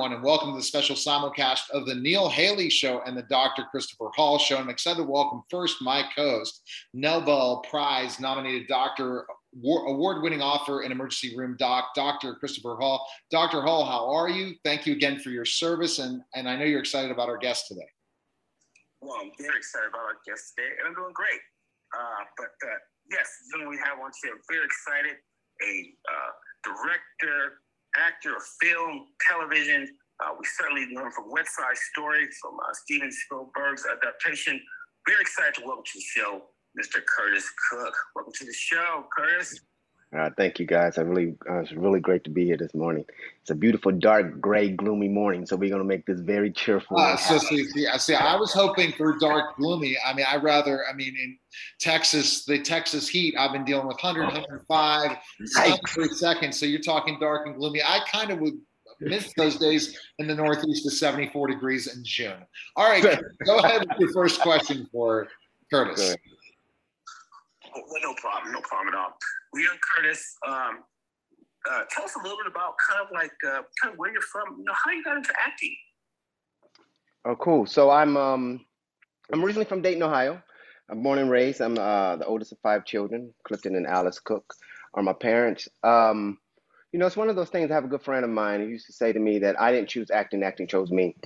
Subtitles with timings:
[0.00, 3.64] Everyone, and welcome to the special simulcast of the Neil Haley Show and the Dr.
[3.70, 4.56] Christopher Hall Show.
[4.56, 6.62] I'm excited to welcome first my co-host,
[6.94, 9.26] Nobel Prize nominated doctor,
[9.62, 12.34] award-winning author and emergency room doc, Dr.
[12.36, 13.06] Christopher Hall.
[13.30, 13.60] Dr.
[13.60, 14.54] Hall, how are you?
[14.64, 17.68] Thank you again for your service, and, and I know you're excited about our guest
[17.68, 17.88] today.
[19.02, 21.40] Well, I'm very excited about our guest today, and I'm doing great.
[21.94, 22.78] Uh, but uh,
[23.10, 23.28] yes,
[23.68, 25.16] we have on today, I'm very excited,
[25.60, 27.60] a uh, director,
[27.96, 29.88] actor of film, television.
[30.20, 34.60] Uh, we certainly learned from West Side Story, from uh, Steven Spielberg's adaptation.
[35.06, 36.42] Very excited to welcome to the show,
[36.78, 37.00] Mr.
[37.04, 37.94] Curtiss Cook.
[38.14, 39.60] Welcome to the show, Curtiss.
[40.14, 40.98] Uh, thank you, guys.
[40.98, 43.04] I really, uh, it's really great to be here this morning.
[43.40, 46.98] It's a beautiful, dark, gray, gloomy morning, so we're gonna make this very cheerful.
[46.98, 49.96] Uh, so see, see, see, I was hoping for dark, gloomy.
[50.04, 51.38] I mean, I rather, I mean, in
[51.78, 55.16] Texas, the Texas heat, I've been dealing with 100, 105
[55.94, 56.52] per second.
[56.52, 57.80] So you're talking dark and gloomy.
[57.80, 58.58] I kind of would
[59.00, 62.44] miss those days in the Northeast of 74 degrees in June.
[62.76, 63.02] All right,
[63.44, 65.28] go ahead with your first question for
[65.72, 66.16] Curtiss.
[67.74, 69.16] Oh, well, no problem, no problem at all.
[69.54, 70.78] Leon Curtiss, um,
[71.70, 74.22] uh, tell us a little bit about kind of like uh, kind of where you're
[74.22, 74.58] from.
[74.58, 75.76] You know, how you got into acting.
[77.24, 77.66] Oh, cool.
[77.66, 78.64] So I'm um,
[79.32, 80.42] I'm originally from Dayton, Ohio.
[80.90, 81.60] I'm born and raised.
[81.60, 83.32] I'm uh, the oldest of five children.
[83.44, 84.54] Clifton and Alice Cook
[84.94, 85.68] are my parents.
[85.84, 86.38] Um,
[86.92, 87.70] you know, it's one of those things.
[87.70, 89.72] I have a good friend of mine who used to say to me that I
[89.72, 91.16] didn't choose acting; acting chose me.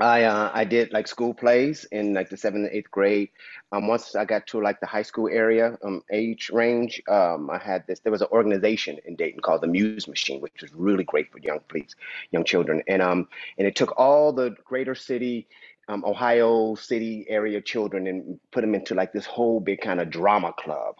[0.00, 3.30] I uh, I did like school plays in like the seventh and eighth grade.
[3.72, 7.58] Um, once I got to like the high school area um, age range, um, I
[7.58, 8.00] had this.
[8.00, 11.38] There was an organization in Dayton called the Muse Machine, which was really great for
[11.38, 11.94] young please
[12.30, 12.82] young children.
[12.88, 13.28] And um
[13.58, 15.46] and it took all the greater city,
[15.88, 20.10] um, Ohio city area children and put them into like this whole big kind of
[20.10, 20.96] drama club,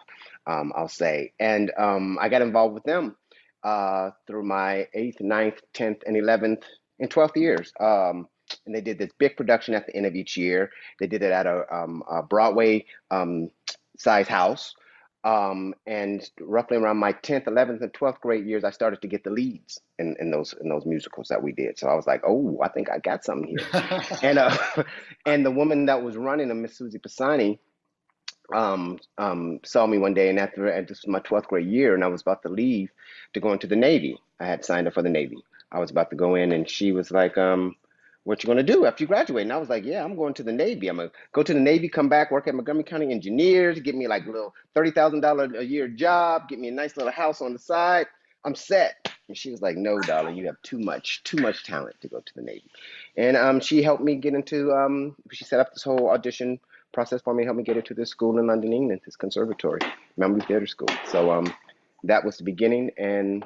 [0.46, 1.32] um, I'll say.
[1.38, 3.16] And um, I got involved with them
[3.66, 6.64] uh, through my eighth, ninth, tenth, and eleventh
[7.00, 7.72] and twelfth years.
[7.80, 8.28] Um,
[8.64, 10.70] and they did this big production at the end of each year.
[11.00, 13.50] They did it at a, um, a Broadway um,
[13.98, 14.74] size house.
[15.24, 19.24] Um, and roughly around my 10th, 11th, and 12th grade years, I started to get
[19.24, 21.76] the leads in, in those in those musicals that we did.
[21.80, 24.00] So I was like, oh, I think I got something here.
[24.22, 24.56] and uh,
[25.26, 27.58] and the woman that was running them, Miss Susie Pisani,
[28.52, 32.04] um, um, saw me one day, and after this was my 12th grade year, and
[32.04, 32.90] I was about to leave
[33.34, 34.18] to go into the Navy.
[34.40, 35.38] I had signed up for the Navy.
[35.72, 37.74] I was about to go in, and she was like, um,
[38.24, 39.42] what you gonna do after you graduate?
[39.42, 40.88] And I was like, yeah, I'm going to the Navy.
[40.88, 44.08] I'm gonna go to the Navy, come back, work at Montgomery County Engineers, get me
[44.08, 47.40] like a little thirty thousand dollar a year job, get me a nice little house
[47.40, 48.06] on the side.
[48.44, 49.12] I'm set.
[49.28, 52.20] And she was like, no, darling, you have too much, too much talent to go
[52.20, 52.70] to the Navy.
[53.16, 54.72] And um, she helped me get into.
[54.72, 56.60] Um, she set up this whole audition
[56.92, 59.80] process for me, helped me get into this school in London, England, this conservatory,
[60.18, 60.88] Mountview Theater School.
[61.06, 61.52] So um,
[62.04, 63.44] that was the beginning, and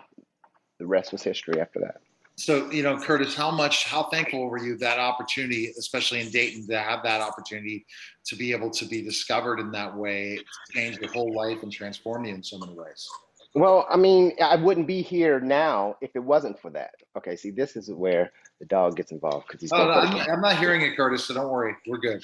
[0.78, 2.00] the rest was history after that.
[2.36, 6.66] So, you know, Curtiss, how much, how thankful were you that opportunity, especially in Dayton,
[6.68, 7.84] to have that opportunity
[8.24, 10.38] to be able to be discovered in that way,
[10.72, 13.06] change your whole life and transform you in so many ways?
[13.54, 16.92] Well, I mean, I wouldn't be here now if it wasn't for that.
[17.18, 19.72] Okay, see, this is where the dog gets involved because he's.
[19.72, 21.24] Oh, no, I'm, I'm, not hearing it, Curtiss.
[21.24, 22.22] So don't worry, we're good.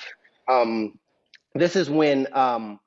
[0.49, 0.99] Um,
[1.61, 2.81] this is when um,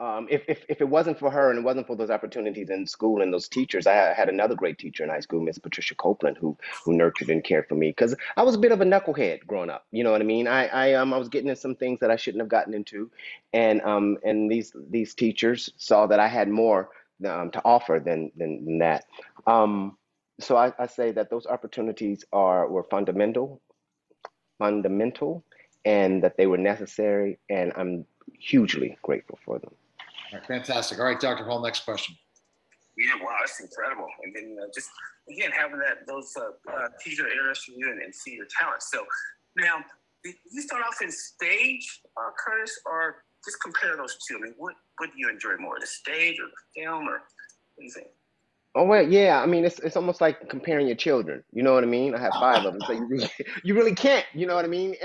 [0.00, 2.86] um, if, if, if it wasn't for her and it wasn't for those opportunities in
[2.86, 6.36] school and those teachers, I had another great teacher in high school, Miss Patricia Copeland,
[6.36, 9.46] who who nurtured and cared for me because I was a bit of a knucklehead
[9.46, 9.86] growing up.
[9.92, 10.48] You know what I mean?
[10.48, 13.10] I I um I was getting into some things that I shouldn't have gotten into,
[13.52, 16.90] and um and these these teachers saw that I had more
[17.28, 19.04] um, to offer than than, than that.
[19.46, 19.96] Um,
[20.40, 23.60] so I, I say that those opportunities are were fundamental,
[24.58, 25.44] fundamental,
[25.84, 28.06] and that they were necessary, and I'm
[28.38, 29.70] hugely grateful for them.
[30.32, 30.98] All right, fantastic.
[30.98, 31.44] All right, Dr.
[31.44, 32.16] Hall, next question.
[32.96, 34.08] Yeah, wow, that's incredible.
[34.22, 34.88] And then uh, just
[35.28, 38.82] again having that those uh, uh, teacher interest in you and, and, see your talent.
[38.82, 39.04] So
[39.56, 39.78] now,
[40.22, 44.36] did you start off in stage, uh, Curtiss, or just compare those two?
[44.36, 47.18] I mean, what what do you enjoy more, the stage or the film, or
[47.74, 48.06] what do you think?
[48.76, 49.40] Oh well, yeah.
[49.40, 51.44] I mean, it's it's almost like comparing your children.
[51.52, 52.14] You know what I mean?
[52.14, 53.30] I have five of them, so you really,
[53.62, 54.26] you really can't.
[54.34, 54.96] You know what I mean?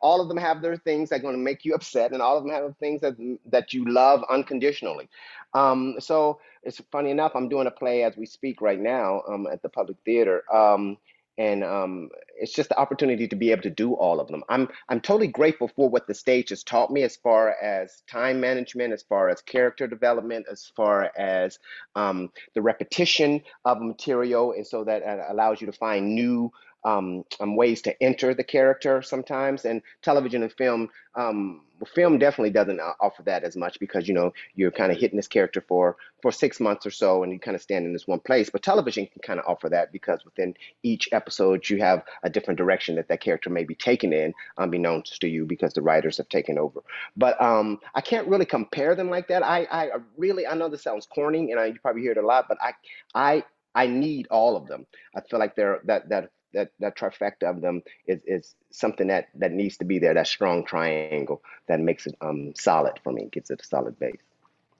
[0.00, 2.36] all of them have their things that are going to make you upset, and all
[2.38, 3.16] of them have things that
[3.46, 5.08] that you love unconditionally.
[5.54, 7.32] Um, so it's funny enough.
[7.34, 10.42] I'm doing a play as we speak right now um, at the Public Theater.
[10.52, 10.96] Um,
[11.38, 14.42] and um, it's just the opportunity to be able to do all of them.
[14.48, 18.40] I'm I'm totally grateful for what the stage has taught me as far as time
[18.40, 21.58] management, as far as character development, as far as
[21.94, 26.52] um, the repetition of material, and so that uh, allows you to find new
[26.84, 29.64] um, um, ways to enter the character sometimes.
[29.64, 31.62] And television and film, um,
[31.94, 35.26] film definitely doesn't offer that as much because you know you're kind of hitting this
[35.26, 38.20] character for for six months or so, and you kind of stand in this one
[38.20, 38.50] place.
[38.50, 42.58] But television can kind of offer that because within each episode you have a different
[42.58, 46.28] direction that that character may be taken in, unbeknownst to you, because the writers have
[46.28, 46.80] taken over.
[47.16, 49.42] But um, I can't really compare them like that.
[49.42, 52.26] I I really I know this sounds corny, and I, you probably hear it a
[52.26, 52.72] lot, but I
[53.14, 53.44] I
[53.74, 54.86] I need all of them.
[55.16, 59.28] I feel like they're that that that that trifecta of them is is something that
[59.34, 60.14] that needs to be there.
[60.14, 64.20] That strong triangle that makes it um solid for me, gives it a solid base.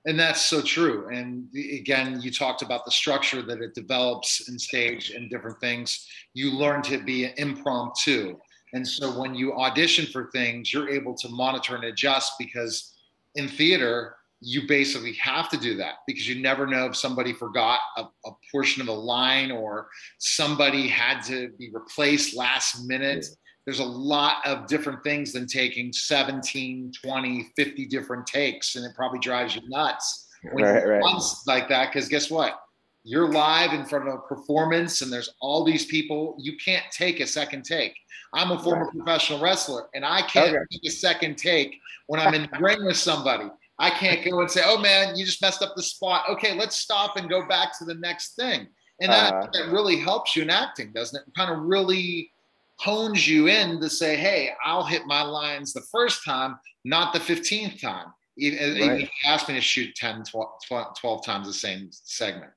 [0.04, 1.08] And that's so true.
[1.12, 6.08] And again, you talked about the structure that it develops in stage and different things.
[6.34, 8.36] You learn to be impromptu.
[8.72, 12.94] And so when you audition for things, you're able to monitor and adjust because
[13.36, 17.78] in theater, you basically have to do that because you never know if somebody forgot
[17.96, 23.24] a, a, portion of a line or somebody had to be replaced last minute.
[23.64, 28.96] There's a lot of different things than taking 17, 20, 50 different takes, and it
[28.96, 31.22] probably drives you nuts when right, right.
[31.46, 31.92] like that.
[31.92, 32.60] Because guess what?
[33.04, 36.34] You're live in front of a performance, and there's all these people.
[36.40, 37.94] You can't take a second take.
[38.34, 38.96] I'm a former right.
[38.96, 40.64] professional wrestler, and I can't okay.
[40.72, 41.78] take a second take
[42.08, 43.48] when I'm in the ring with somebody
[43.82, 46.76] I can't go and say, "Oh man, you just messed up the spot." Okay, let's
[46.76, 48.68] stop and go back to the next thing.
[49.00, 51.34] And that, uh, that really helps you in acting, doesn't it?
[51.36, 52.30] Kind of really
[52.78, 57.18] hones you in to say, "Hey, I'll hit my lines the first time, not the
[57.18, 58.06] 15th time."
[58.38, 59.00] Even, right.
[59.00, 62.52] if you ask me to shoot 10, 12, 12 times the same segment.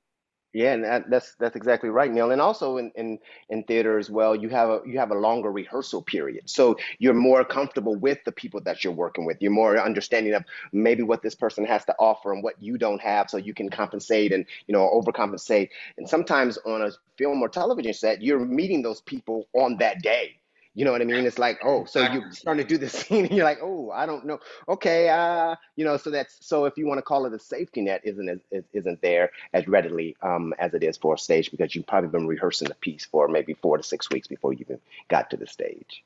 [0.52, 2.30] Yeah, and that, that's that's exactly right, Neil.
[2.30, 3.18] And also in, in
[3.50, 7.12] in theater as well, you have a you have a longer rehearsal period, so you're
[7.12, 9.36] more comfortable with the people that you're working with.
[9.42, 13.02] You're more understanding of maybe what this person has to offer and what you don't
[13.02, 15.68] have, so you can compensate and you know overcompensate.
[15.98, 20.38] And sometimes on a film or television set, you're meeting those people on that day.
[20.76, 21.24] You know what I mean?
[21.24, 24.04] It's like, oh, so you're starting to do the scene, and you're like, oh, I
[24.04, 24.38] don't know.
[24.68, 27.80] Okay, uh, you know, so that's so if you want to call it a safety
[27.80, 31.74] net, isn't as isn't there as readily um, as it is for a stage because
[31.74, 34.78] you've probably been rehearsing the piece for maybe four to six weeks before you even
[35.08, 36.04] got to the stage.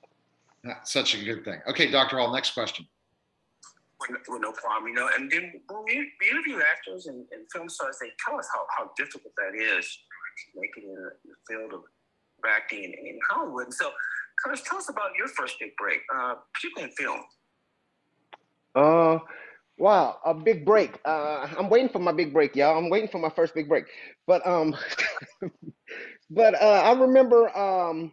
[0.63, 1.61] That's such a good thing.
[1.67, 2.19] Okay, Dr.
[2.19, 2.87] Hall, next question.
[4.29, 5.11] Well, no problem, you know.
[5.19, 8.65] And then when we, we interview actors and, and, film stars, they tell us how,
[8.79, 9.85] how difficult that is
[10.55, 11.83] to make it in the field of
[12.49, 13.65] acting in Hollywood.
[13.65, 13.91] And so
[14.45, 17.21] Curtiss, tell us about your first big break, uh, particularly in film.
[18.75, 19.19] Uh,
[19.79, 20.99] wow, a big break.
[21.05, 22.79] Uh, I'm waiting for my big break, y'all.
[22.79, 23.85] I'm waiting for my first big break.
[24.27, 24.75] But um,
[26.31, 28.13] but uh, I remember um,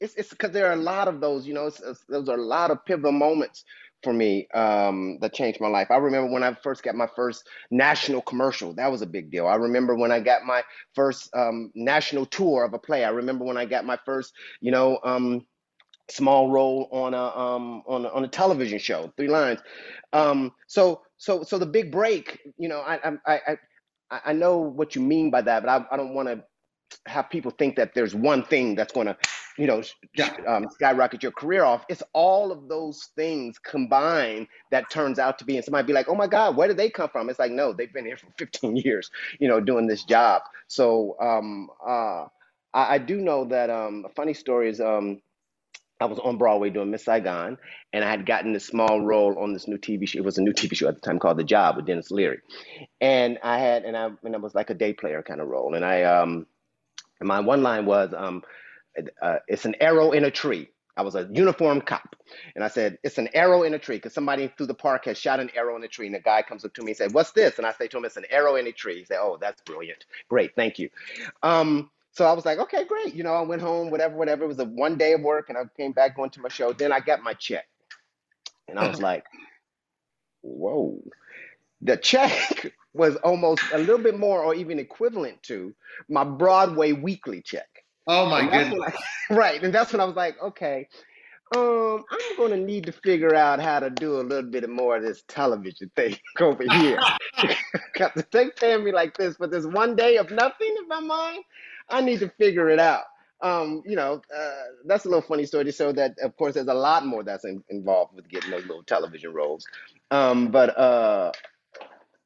[0.00, 1.46] it's it's because there are a lot of those.
[1.46, 3.64] You know, it's, it's, those are a lot of pivotal moments
[4.02, 5.90] for me um, that changed my life.
[5.90, 8.72] I remember when I first got my first national commercial.
[8.74, 9.46] That was a big deal.
[9.46, 10.62] I remember when I got my
[10.94, 13.04] first um, national tour of a play.
[13.04, 15.46] I remember when I got my first, you know, um,
[16.10, 19.60] small role on a um, on a, on a television show, three lines.
[20.12, 22.40] Um, so so so the big break.
[22.56, 23.40] You know, I I
[24.10, 26.42] I I know what you mean by that, but I, I don't want to
[27.06, 29.16] have people think that there's one thing that's going to
[29.58, 29.82] you know,
[30.14, 30.34] yeah.
[30.46, 31.84] um, skyrocket your career off.
[31.88, 36.08] It's all of those things combined that turns out to be, and somebody be like,
[36.08, 37.28] oh my God, where did they come from?
[37.28, 39.10] It's like, no, they've been here for 15 years,
[39.40, 40.42] you know, doing this job.
[40.68, 42.26] So um, uh,
[42.72, 45.20] I, I, do know that um, a funny story is um,
[46.00, 47.58] I was on Broadway doing Miss Saigon,
[47.92, 50.18] and I had gotten this small role on this new TV show.
[50.18, 52.38] It was a new TV show at the time called The Job with Denis Leary,
[53.00, 55.74] and I had, and I, and I was like a day player kind of role,
[55.74, 56.46] and I, um,
[57.18, 58.44] and my one line was, um,
[59.20, 60.68] uh, it's an arrow in a tree.
[60.98, 62.16] I was a uniformed cop.
[62.56, 65.16] And I said, it's an arrow in a tree because somebody through the park has
[65.16, 66.06] shot an arrow in a tree.
[66.06, 67.56] And the guy comes up to me and said, what's this?
[67.58, 68.98] And I say to him, it's an arrow in a tree.
[68.98, 70.04] He said, oh, that's brilliant.
[70.28, 70.56] Great.
[70.56, 70.90] Thank you.
[71.44, 73.14] Um, so I was like, okay, great.
[73.14, 74.44] You know, I went home, whatever, whatever.
[74.44, 76.72] It was a one day of work and I came back going to my show.
[76.72, 77.66] Then I got my check.
[78.68, 79.24] And I was like,
[80.42, 81.00] whoa.
[81.80, 85.72] The check was almost a little bit more or even equivalent to
[86.08, 87.77] my Broadway weekly check.
[88.08, 88.94] Oh my goodness.
[89.30, 90.88] I, right, and that's when I was like, okay,
[91.54, 95.02] um, I'm gonna need to figure out how to do a little bit more of
[95.02, 96.98] this television thing over here.
[97.92, 101.42] Because they paying me like this for this one day of nothing in my mind,
[101.88, 103.02] I need to figure it out.
[103.40, 106.68] Um, you know, uh, that's a little funny story to show that, of course, there's
[106.68, 109.66] a lot more that's in, involved with getting those little television roles.
[110.12, 111.32] Um, but uh,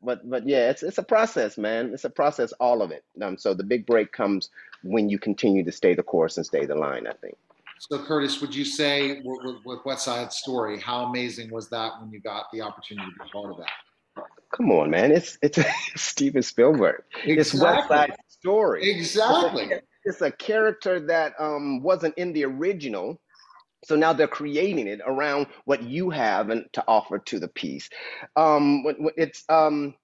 [0.02, 1.92] but but yeah, it's it's a process, man.
[1.94, 3.04] It's a process, all of it.
[3.22, 4.50] Um, so the big break comes
[4.82, 7.06] when you continue to stay the course and stay the line.
[7.06, 7.36] I think.
[7.90, 12.12] So Curtiss, would you say with, with, West Side Story, how amazing was that when
[12.12, 14.24] you got the opportunity to be part of that?
[14.54, 15.10] Come on, man.
[15.10, 15.58] It's it's
[15.96, 17.02] Steven Spielberg.
[17.24, 17.96] It's West Exactly.
[17.96, 18.90] Side Story.
[18.90, 19.72] Exactly.
[20.04, 23.20] It's a character that um, wasn't in the original.
[23.84, 27.88] So now they're creating it around what you have and to offer to the piece.
[28.36, 28.84] Um,
[29.16, 29.94] it's um,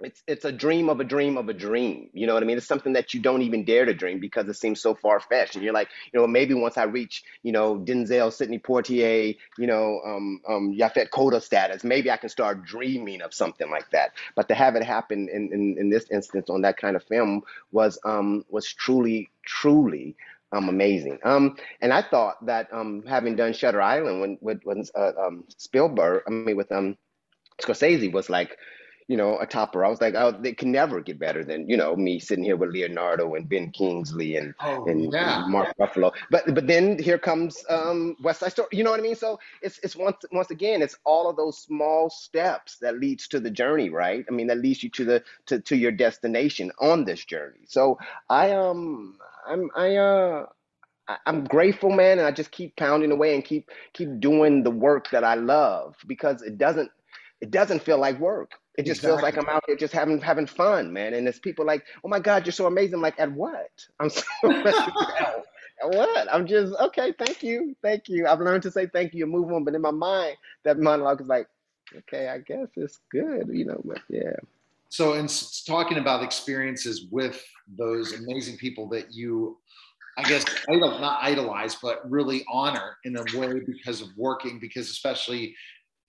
[0.00, 2.10] it's it's a dream of a dream of a dream.
[2.12, 2.58] You know what I mean?
[2.58, 5.54] It's something that you don't even dare to dream because it seems so far fetched.
[5.54, 9.66] And you're like, you know, maybe once I reach, you know, Denzel, Sidney Poitier, you
[9.66, 14.12] know, um, um, Yaphet Kotto status, maybe I can start dreaming of something like that.
[14.34, 17.42] But to have it happen in, in, in this instance on that kind of film
[17.72, 20.16] was um, was truly truly
[20.52, 21.18] um, amazing.
[21.24, 25.44] Um, and I thought that um, having done Shutter Island when with when uh, um,
[25.56, 26.96] Spielberg, I mean with um,
[27.60, 28.58] Scorsese was like,
[29.08, 29.84] you know, a topper.
[29.84, 32.56] I was like, oh, they can never get better than you know me sitting here
[32.56, 35.42] with Leonardo and Ben Kingsley and Oh and, yeah.
[35.42, 36.12] and Mark Ruffalo.
[36.30, 38.68] But but then here comes um, West Side Story.
[38.72, 39.14] You know what I mean?
[39.14, 43.40] So it's it's once once again, it's all of those small steps that leads to
[43.40, 44.24] the journey, right?
[44.28, 47.66] I mean, that leads you to the to, to your destination on this journey.
[47.66, 47.98] So
[48.28, 50.46] I um I'm I uh.
[51.24, 55.08] I'm grateful, man, and I just keep pounding away and keep keep doing the work
[55.10, 56.90] that I love because it doesn't
[57.40, 58.54] it doesn't feel like work.
[58.76, 61.14] It just feels like I'm out here just having having fun, man.
[61.14, 62.94] And it's people like, oh my God, you're so amazing.
[62.96, 63.70] I'm like, at what?
[64.00, 65.44] I'm so at
[65.82, 66.32] what?
[66.32, 67.12] I'm just okay.
[67.18, 68.26] Thank you, thank you.
[68.26, 69.64] I've learned to say thank you and move on.
[69.64, 71.48] But in my mind, that monologue is like,
[71.96, 73.80] okay, I guess it's good, you know.
[73.84, 74.36] But yeah,
[74.88, 75.28] So in
[75.66, 77.42] talking about experiences with
[77.78, 79.58] those amazing people that you,
[80.18, 84.90] I guess, idol, not idolize, but really honor in a way because of working, because
[84.90, 85.54] especially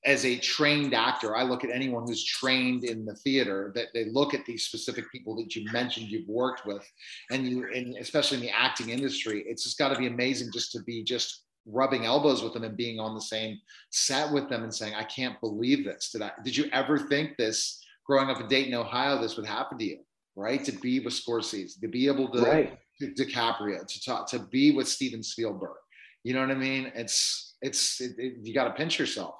[0.08, 4.06] as a trained actor, I look at anyone who's trained in the theater that they
[4.06, 6.90] look at these specific people that you mentioned you've worked with,
[7.30, 10.72] and you, and especially in the acting industry, it's just got to be amazing just
[10.72, 13.60] to be just rubbing elbows with them and being on the same
[13.92, 16.10] set with them and saying, I can't believe this.
[16.12, 16.32] Did I?
[16.44, 17.84] Did you ever think this?
[18.08, 20.00] growing up in Dayton, Ohio, this would happen to you,
[20.36, 20.64] right?
[20.64, 22.80] To be with Scorsese, to be able to right.
[23.02, 25.76] to DiCaprio, to talk, to be with Steven Spielberg.
[26.24, 26.92] You know what I mean?
[26.96, 29.36] It's it's it, it- you got to pinch yourself.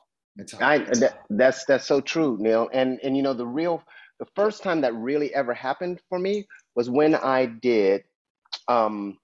[0.60, 2.70] I that, that's that's so true, Neil.
[2.74, 3.84] And and you know the real
[4.20, 8.04] the first time that really ever happened for me was when I did
[8.68, 9.18] um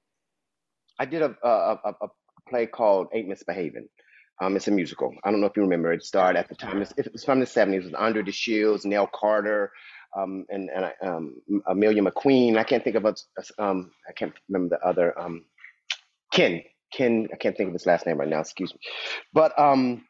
[0.99, 2.07] I did a a, a, a
[2.49, 3.87] play called Ain't Misbehaving.
[4.41, 5.13] Um, it's a musical.
[5.23, 5.93] I don't know if you remember.
[5.93, 6.81] It started at the time.
[6.81, 7.75] It's, it was from the '70s.
[7.75, 9.71] It was Andre DeShields, Nell Carter,
[10.17, 11.35] um, and and I- um,
[11.67, 12.57] Armelia McQueen.
[12.57, 13.15] I can't think of a,
[13.59, 15.45] um, I can't remember the other um,
[16.33, 16.61] Ken.
[16.93, 17.27] Ken.
[17.33, 18.39] I can't think of his last name right now.
[18.41, 18.79] Excuse me.
[19.33, 20.03] But um,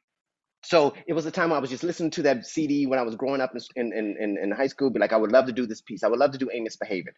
[0.64, 3.16] so it was a time I was just listening to that CD when I was
[3.16, 4.90] growing up in in, in, in high school.
[4.90, 6.04] Be like, I would love to do this piece.
[6.04, 7.14] I would love to do Ain't Misbehaving.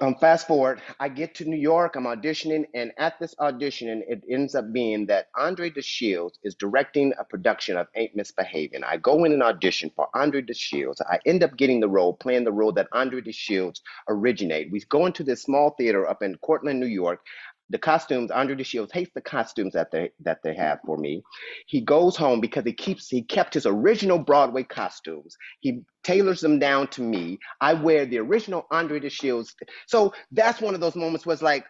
[0.00, 1.96] Um, fast forward, I get to New York.
[1.96, 7.12] I'm auditioning, and at this auditioning, it ends up being that Andre DeShields is directing
[7.18, 8.84] a production of Ain't Misbehaving.
[8.84, 11.02] I go in and audition for Andre DeShields.
[11.02, 14.72] I end up getting the role, playing the role that Andre DeShields originated.
[14.72, 17.20] We go into this small theater up in Cortland, New York.
[17.70, 21.22] The costumes, Andre DeShields hates the costumes that they that they have for me.
[21.66, 25.36] He goes home because he keeps he kept his original Broadway costumes.
[25.60, 27.38] He tailors them down to me.
[27.60, 29.54] I wear the original Andre DeShields.
[29.86, 31.64] So that's one of those moments was like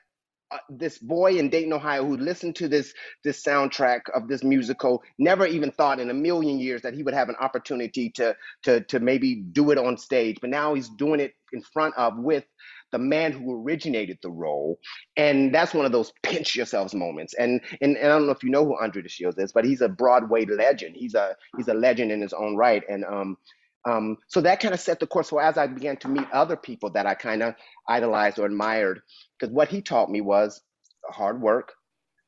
[0.52, 5.02] uh, this boy in Dayton, Ohio, who listened to this this soundtrack of this musical,
[5.18, 8.80] never even thought in a million years that he would have an opportunity to to
[8.82, 10.38] to maybe do it on stage.
[10.40, 12.44] But now he's doing it in front of with
[12.92, 14.78] the man who originated the role,
[15.16, 17.34] and that's one of those pinch yourselves moments.
[17.34, 19.80] And and, and I don't know if you know who Andre DeShields is, but he's
[19.80, 20.96] a Broadway legend.
[20.96, 22.82] He's a he's a legend in his own right.
[22.88, 23.36] And um
[23.88, 25.30] um so that kind of set the course.
[25.30, 27.54] So as I began to meet other people that I kind of
[27.88, 29.00] idolized or admired,
[29.38, 30.60] because what he taught me was
[31.08, 31.72] hard work.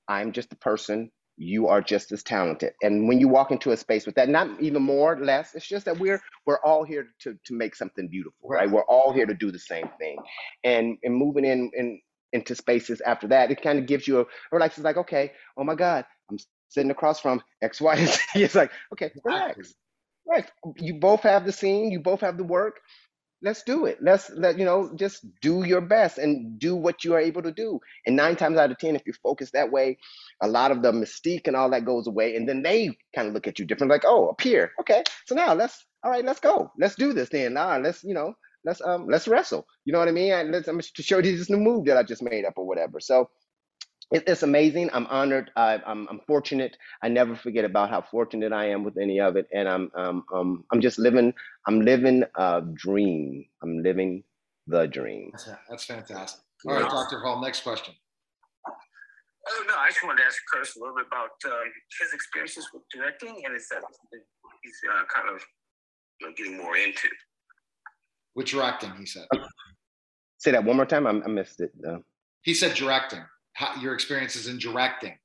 [0.08, 1.10] I'm just a person.
[1.38, 2.74] You are just as talented.
[2.82, 5.68] And when you walk into a space with that, not even more or less, it's
[5.68, 8.70] just that we're we're all here to to make something beautiful, right?
[8.70, 10.18] We're all here to do the same thing.
[10.64, 12.00] And and moving in in
[12.32, 14.78] into spaces after that, it kind of gives you a relax.
[14.78, 18.20] It's like, okay, oh my God, I'm sitting across from X, Y, and Z.
[18.36, 19.74] It's like, okay, relax.
[20.26, 20.50] Right.
[20.76, 22.80] You both have the scene, you both have the work.
[23.40, 23.98] Let's do it.
[24.02, 27.52] Let's let you know, just do your best and do what you are able to
[27.52, 27.78] do.
[28.04, 29.98] And nine times out of ten, if you focus that way,
[30.42, 32.34] a lot of the mystique and all that goes away.
[32.34, 34.72] And then they kind of look at you different, like, oh, here.
[34.80, 35.04] Okay.
[35.26, 36.72] So now let's all right, let's go.
[36.78, 37.54] Let's do this then.
[37.54, 39.66] Now let's, you know, let's um let's wrestle.
[39.84, 40.32] You know what I mean?
[40.32, 42.66] And let's I'm to show you this new move that I just made up or
[42.66, 43.00] whatever.
[43.00, 43.30] So
[44.10, 44.90] it, it's amazing.
[44.92, 45.50] I'm honored.
[45.56, 46.76] I, I'm I'm fortunate.
[47.02, 50.24] I never forget about how fortunate I am with any of it, and I'm um
[50.32, 51.34] um I'm just living.
[51.66, 53.44] I'm living a dream.
[53.62, 54.24] I'm living
[54.66, 55.30] the dream.
[55.32, 56.40] That's, that's fantastic.
[56.66, 57.20] All right, Dr.
[57.20, 57.94] Hall, next question.
[59.50, 62.68] Oh no, I just wanted to ask Curtiss a little bit about um, his experiences
[62.72, 63.82] with directing, and it's that
[64.62, 65.42] he's uh, kind of
[66.20, 67.08] you know, getting more into.
[68.34, 69.26] With directing, he said.
[70.38, 71.06] Say that one more time.
[71.06, 71.72] I, I missed it.
[71.86, 71.98] Uh,
[72.42, 73.20] He said directing.
[73.58, 75.18] How, your experiences in directing.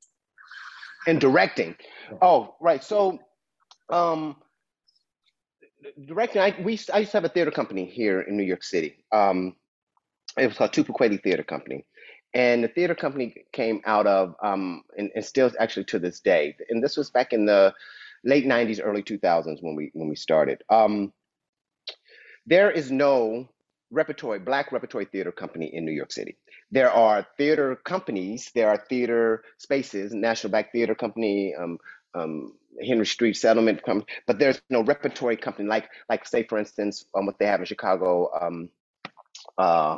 [1.06, 1.76] and directing.
[2.20, 2.84] Oh, right.
[2.84, 3.20] So,
[3.92, 4.38] um,
[6.08, 6.42] directing.
[6.42, 9.06] I we I used to have a theater company here in New York City.
[9.12, 9.56] Um,
[10.36, 11.86] it was called Tupaqueti Theater Company,
[12.34, 16.56] and the theater company came out of um, and, and still actually to this day.
[16.70, 17.72] And this was back in the
[18.24, 20.64] late '90s, early 2000s when we when we started.
[20.72, 21.14] Um,
[22.48, 23.48] there is no
[23.92, 26.36] repertory black repertory theater company in New York City.
[26.72, 31.78] There are theater companies, there are theater spaces, National Black Theater Company, um,
[32.16, 32.54] um,
[32.86, 37.26] Henry Street Settlement Company, but there's no repertory company like like say for instance um,
[37.26, 38.30] what they have in Chicago.
[38.40, 38.70] Um,
[39.58, 39.98] uh,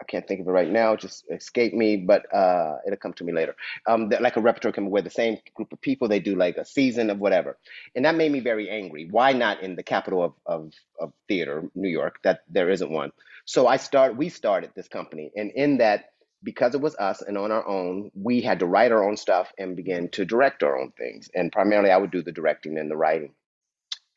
[0.00, 3.24] I can't think of it right now, just escape me, but uh, it'll come to
[3.24, 3.54] me later.
[3.86, 6.56] Um, they're like a repertory company where the same group of people they do like
[6.56, 7.58] a season of whatever,
[7.94, 9.08] and that made me very angry.
[9.10, 13.12] Why not in the capital of of, of theater, New York, that there isn't one?
[13.44, 14.16] So I start.
[14.16, 16.06] We started this company, and in that,
[16.42, 19.52] because it was us and on our own, we had to write our own stuff
[19.58, 21.28] and begin to direct our own things.
[21.34, 23.34] And primarily, I would do the directing and the writing.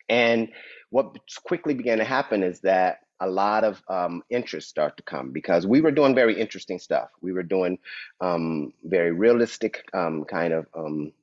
[0.09, 0.49] And
[0.89, 5.31] what quickly began to happen is that a lot of um, interest start to come
[5.31, 7.09] because we were doing very interesting stuff.
[7.21, 7.79] We were doing
[8.19, 11.13] um, very realistic um, kind of um,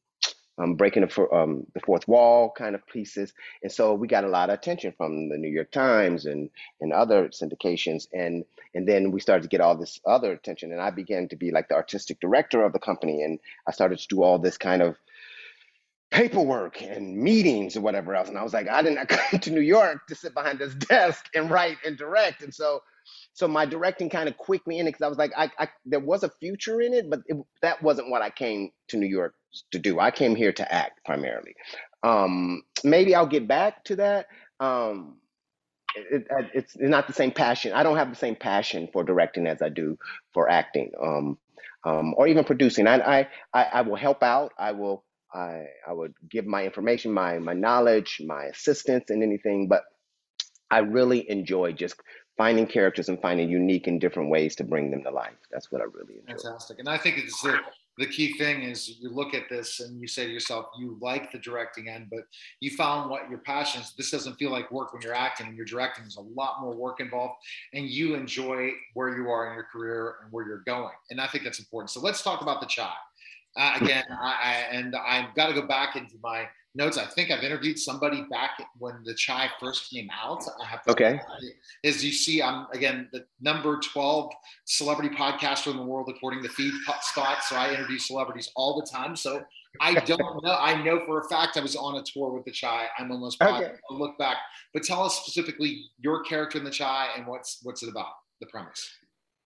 [0.57, 4.29] um, breaking the, um, the fourth wall kind of pieces, and so we got a
[4.29, 9.11] lot of attention from the New York Times and and other syndications, and and then
[9.11, 11.77] we started to get all this other attention, and I began to be like the
[11.77, 14.96] artistic director of the company, and I started to do all this kind of
[16.11, 18.31] paperwork and meetings or whatever else.
[18.31, 20.75] And I was like, I did not come to New York to sit behind this
[20.75, 22.42] desk and write and direct.
[22.42, 22.83] And so,
[23.35, 26.01] so my directing kind of quickly in it because I was like, I, I there
[26.01, 29.35] was a future in it, but it, that wasn't what I came to New York
[29.73, 30.01] to do.
[30.01, 31.55] I came here to act primarily.
[32.05, 34.27] Um, maybe I'll get back to that.
[34.61, 35.18] Um,
[35.96, 37.73] it, it, it's not the same passion.
[37.73, 39.99] I don't have the same passion for directing as I do
[40.35, 41.38] for acting, um,
[41.85, 42.87] um, or even producing.
[42.87, 44.53] I, I I will help out.
[44.59, 49.69] I will I I would give my information, my my knowledge, my assistance, and anything.
[49.69, 49.85] But
[50.71, 51.97] I really enjoy just
[52.40, 55.37] finding characters and finding unique and different ways to bring them to life.
[55.53, 56.43] That's what I really enjoy.
[56.43, 56.79] Fantastic.
[56.79, 57.59] And I think it's the,
[57.99, 61.33] the key thing is you look at this and you say to yourself, you like
[61.33, 62.21] the directing end, but
[62.61, 63.93] you found what your passion is.
[63.99, 66.05] This doesn't feel like work when you're acting and you're directing.
[66.05, 67.35] There's a lot more work involved
[67.75, 70.95] and you enjoy where you are in your career and where you're going.
[71.11, 71.90] And I think that's important.
[71.90, 72.95] So let's talk about the chai.
[73.56, 76.98] Uh, again, I, I, and I've got to go back into my notes.
[76.98, 80.44] I think I've interviewed somebody back when the chai first came out.
[80.60, 81.20] I have to, Okay.
[81.84, 84.32] As you see, I'm again the number 12
[84.66, 87.42] celebrity podcaster in the world according to Feed Spot.
[87.42, 89.16] So I interview celebrities all the time.
[89.16, 89.42] So
[89.80, 90.56] I don't know.
[90.58, 92.86] I know for a fact I was on a tour with the chai.
[92.98, 93.42] I'm almost.
[93.42, 93.72] Okay.
[93.90, 94.36] I'll look back.
[94.72, 98.46] But tell us specifically your character in the chai and what's what's it about, the
[98.46, 98.88] premise.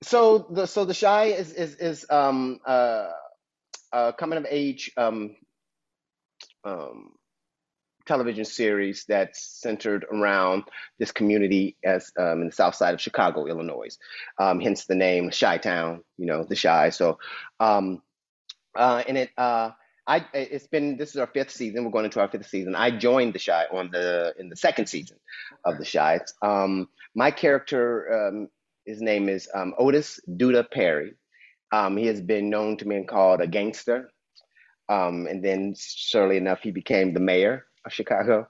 [0.02, 3.08] So the so the Chi is is is um uh,
[3.94, 5.36] uh coming of age um
[6.64, 7.12] um
[8.06, 10.64] television series that's centered around
[10.98, 13.96] this community as um, in the south side of Chicago, Illinois.
[14.38, 16.90] Um, hence the name Chi Town, you know, the Chi.
[16.90, 17.18] So,
[17.60, 18.02] um,
[18.76, 19.70] uh, and it, uh,
[20.06, 21.84] I, it's been, this is our fifth season.
[21.84, 22.74] We're going into our fifth season.
[22.74, 25.18] I joined the Chi on the, in the second season
[25.64, 26.20] of the Chi.
[26.42, 28.48] Um, my character, um,
[28.84, 31.14] his name is um, Otis Douda Perry.
[31.74, 34.12] Um, he has been known to be called a gangster.
[34.88, 38.46] Um, and then, surely enough, he became the mayor of Chicago.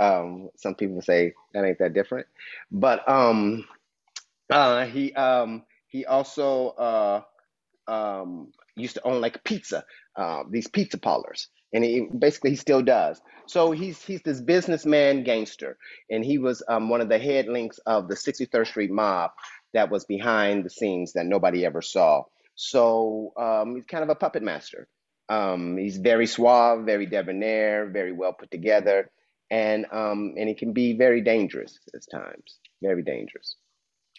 [0.00, 2.26] Um, some people say that ain't that different,
[2.72, 3.64] but um,
[4.50, 7.22] uh, he um, he also uh,
[7.86, 9.84] um, used to own like pizza,
[10.16, 13.20] uh, these pizza parlors, and he basically he still does.
[13.46, 15.78] So he's he's this businessman gangster,
[16.10, 19.30] and he was one of the head links of the 63rd Street mob
[19.74, 22.24] that was behind the scenes that nobody ever saw.
[22.58, 24.88] So um, he's kind of a puppet master.
[25.28, 29.12] Um, he's very suave, very debonair, very well put together,
[29.48, 32.58] and um, and it can be very dangerous at times.
[32.82, 33.56] Very dangerous.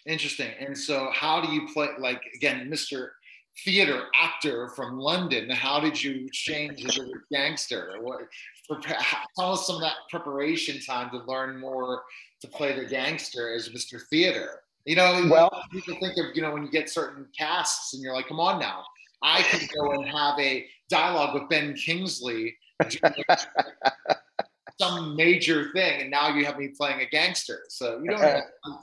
[0.06, 0.52] Interesting.
[0.58, 1.88] And so, how do you play?
[1.98, 3.10] Like again, Mr.
[3.62, 5.50] Theater actor from London.
[5.50, 7.96] How did you change as a gangster?
[8.00, 8.22] What?
[9.36, 12.04] Tell us some of that preparation time to learn more
[12.40, 14.00] to play the gangster as Mr.
[14.08, 14.62] Theater.
[14.86, 18.14] You know, Well, people think of you know when you get certain casts and you're
[18.14, 18.84] like, come on now,
[19.22, 22.56] I could go and have a dialogue with Ben Kingsley,
[24.80, 27.60] some major thing, and now you have me playing a gangster.
[27.68, 28.20] So you don't.
[28.20, 28.42] Have,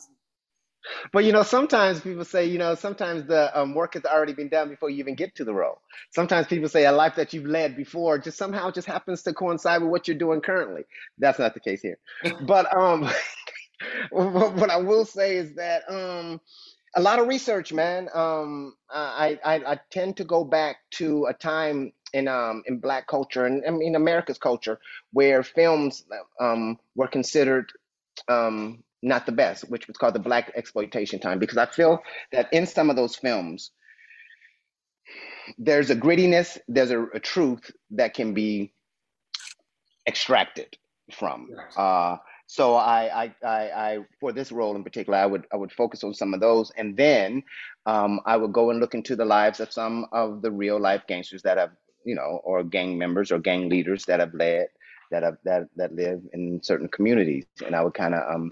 [1.12, 4.50] But you know, sometimes people say, you know, sometimes the um, work has already been
[4.50, 5.82] done before you even get to the role.
[6.12, 9.82] Sometimes people say a life that you've led before just somehow just happens to coincide
[9.82, 10.84] with what you're doing currently.
[11.18, 11.98] That's not the case here.
[12.42, 13.10] But um,
[14.12, 16.42] what what I will say is that um,
[16.96, 18.10] a lot of research, man.
[18.13, 23.08] Um, I, I I tend to go back to a time in um in Black
[23.08, 24.80] culture and I mean America's culture
[25.12, 26.06] where films
[26.40, 27.72] um were considered
[28.28, 32.00] um, not the best, which was called the Black exploitation time, because I feel
[32.32, 33.72] that in some of those films,
[35.58, 38.74] there's a grittiness, there's a, a truth that can be
[40.08, 40.78] extracted
[41.12, 41.50] from.
[41.76, 45.72] Uh, so I, I, I, I, for this role in particular, I would, I would
[45.72, 47.44] focus on some of those, and then
[47.86, 51.04] um, I would go and look into the lives of some of the real life
[51.08, 51.72] gangsters that have,
[52.06, 54.68] you know, or gang members or gang leaders that have led,
[55.12, 58.52] that have that that live in certain communities, and I would kind of um,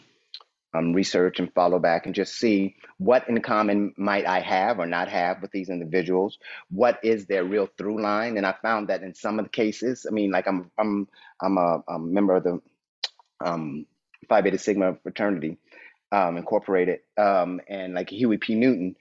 [0.75, 4.85] um, research and follow back and just see what in common might I have or
[4.85, 6.37] not have with these individuals.
[6.69, 8.37] What is their real through line?
[8.37, 11.07] And I found that in some of the cases, I mean, like I'm I'm
[11.41, 12.61] I'm a, a member of the
[13.43, 13.85] um,
[14.29, 15.57] Phi Beta Sigma fraternity
[16.11, 18.55] um, incorporated, um, and like Huey P.
[18.55, 18.95] Newton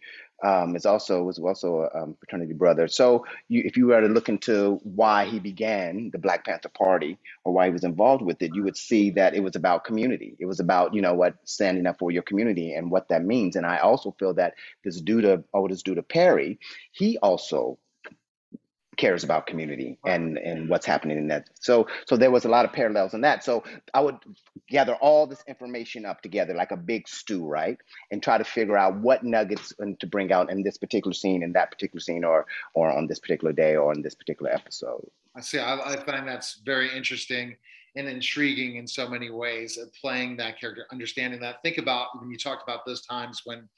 [0.45, 2.89] um, is also was also a um, fraternity brother.
[2.89, 7.19] So you, if you were to look into why he began the Black Panther Party
[7.45, 10.37] or why he was involved with it, you would see that it was about community.
[10.39, 13.57] It was about you know what standing up for your community and what that means.
[13.57, 16.59] And I also feel that this Douda Otis Douda Perry,
[16.93, 17.79] he also
[18.97, 20.69] cares about community and and mm-hmm.
[20.69, 21.49] what's happening in that.
[21.61, 23.45] So so there was a lot of parallels in that.
[23.45, 24.17] So i would
[24.69, 27.79] gather all this information up together like a big stew right?
[28.11, 31.53] And try to figure out what nuggets to bring out in this particular scene in
[31.53, 35.07] that particular scene or or on this particular day or in this particular episode.
[35.37, 35.59] I see.
[35.59, 37.57] I, I find that's very interesting
[37.97, 41.63] and intriguing in so many ways of playing that character, understanding that.
[41.63, 43.69] Think about when you talked about those times when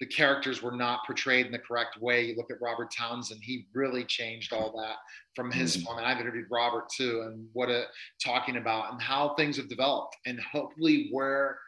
[0.00, 2.24] the characters were not portrayed in the correct way.
[2.24, 4.96] You look at Robert Townsend; he really changed all that
[5.34, 5.84] from his Mhm.
[5.84, 5.98] form.
[5.98, 7.88] And I've interviewed Robert too, and what a
[8.22, 11.58] talking about and how things have developed, and hopefully where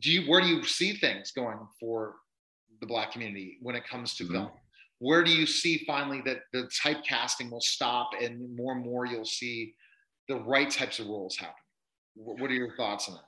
[0.00, 2.16] do you where do you see things going for
[2.80, 4.30] the black community when it comes to Mhm.
[4.32, 4.50] film?
[4.98, 9.24] Where do you see finally that the typecasting will stop and more and more you'll
[9.24, 9.74] see
[10.28, 11.54] the right types of roles happen?
[12.14, 13.24] What are your thoughts on that?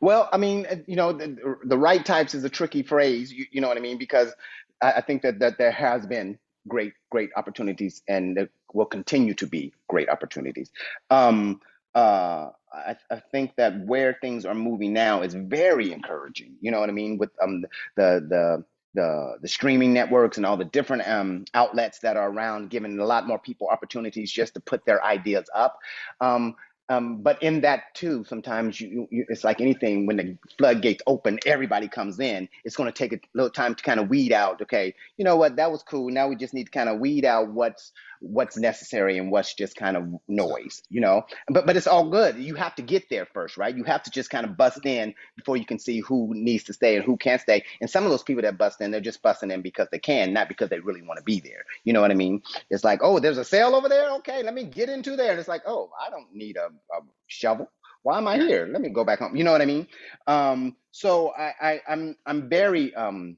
[0.00, 3.32] Well, I mean, uh, you know, the, the right types is a tricky phrase.
[3.32, 3.98] You, you know what I mean?
[3.98, 4.32] Because
[4.80, 9.34] I, I think that that there has been great, great opportunities, and there will continue
[9.34, 10.70] to be great opportunities.
[11.10, 11.60] Um,
[11.94, 16.56] uh, I, I think that where things are moving now is very encouraging.
[16.60, 17.18] You know what I mean?
[17.18, 17.64] With um
[17.96, 18.64] the the
[18.98, 23.04] the the streaming networks and all the different um outlets that are around, giving a
[23.04, 25.78] lot more people opportunities just to put their ideas up.
[26.20, 26.56] Um,
[26.90, 30.06] um, but in that too, sometimes you, you, it's like anything.
[30.06, 32.48] When the floodgates open, everybody comes in.
[32.64, 34.62] It's going to take a little time to kind of weed out.
[34.62, 35.56] Okay, you know what?
[35.56, 36.10] That was cool.
[36.10, 39.76] Now we just need to kind of weed out what's what's necessary and what's just
[39.76, 40.82] kind of noise.
[40.90, 42.36] You know, but but it's all good.
[42.36, 43.76] You have to get there first, right?
[43.76, 46.72] You have to just kind of bust in before you can see who needs to
[46.72, 47.64] stay and who can't stay.
[47.80, 50.32] And some of those people that bust in, they're just busting in because they can,
[50.32, 51.64] not because they really want to be there.
[51.84, 52.42] You know what I mean?
[52.70, 54.10] It's like, oh, there's a sale over there.
[54.16, 55.30] Okay, let me get into there.
[55.30, 57.70] And it's like, oh, I don't need a, a shovel.
[58.02, 58.68] Why am I here?
[58.70, 59.36] Let me go back home.
[59.36, 59.86] You know what I mean?
[60.26, 63.36] Um, so I, I, I'm I'm very um,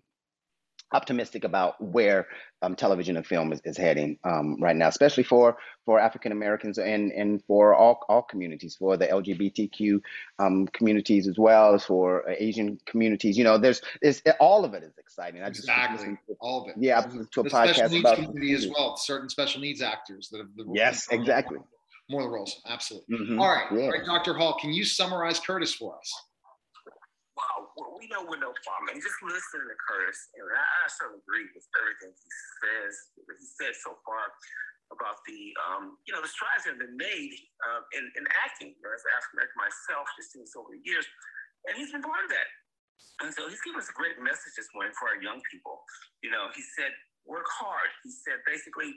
[0.92, 2.26] optimistic about where
[2.62, 6.78] um, television and film is, is heading um, right now, especially for for African Americans
[6.78, 10.00] and and for all all communities, for the LGBTQ
[10.38, 13.38] um, communities as well as for uh, Asian communities.
[13.38, 15.42] You know, there's is all of it is exciting.
[15.42, 16.74] I Exactly, listening to, all of it.
[16.78, 18.96] yeah, I was listening to a The special podcast needs about community as well.
[18.96, 21.58] Certain special needs actors that have the Yes, exactly.
[22.08, 22.60] more of the roles.
[22.66, 23.16] Absolutely.
[23.16, 23.82] Mhm, All right, yeah.
[23.84, 24.34] all right, Dr.
[24.34, 26.12] Hall, can you summarize Curtiss for us?
[27.96, 28.92] We know with no problem.
[28.92, 33.48] And just listening to Curtiss, and I, I certainly agree with everything he says, he
[33.60, 34.28] said so far
[34.92, 38.74] about the, um, you know, the strides that have been made uh, in, in acting.
[38.74, 41.06] You know, as an African American myself, just seeing so over the years,
[41.70, 42.48] and he's been part of that.
[43.24, 45.80] And so he's given us a great message this morning for our young people.
[46.24, 46.92] You know, he said,
[47.28, 47.88] work hard.
[48.04, 48.92] He said, basically,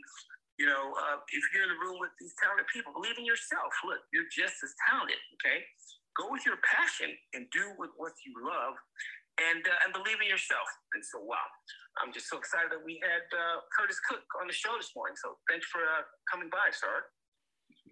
[0.62, 3.74] You know, uh, if you're in a room with these talented people, believe in yourself.
[3.86, 5.18] Look, you're just as talented.
[5.42, 5.66] Okay,
[6.18, 8.76] go with your passion and do with what you love,
[9.42, 10.68] and uh, and believe in yourself.
[10.94, 11.48] And so, wow,
[12.02, 15.18] I'm just so excited that we had uh, Curtiss Cook on the show this morning.
[15.18, 17.06] So, thanks for uh, coming by, sir.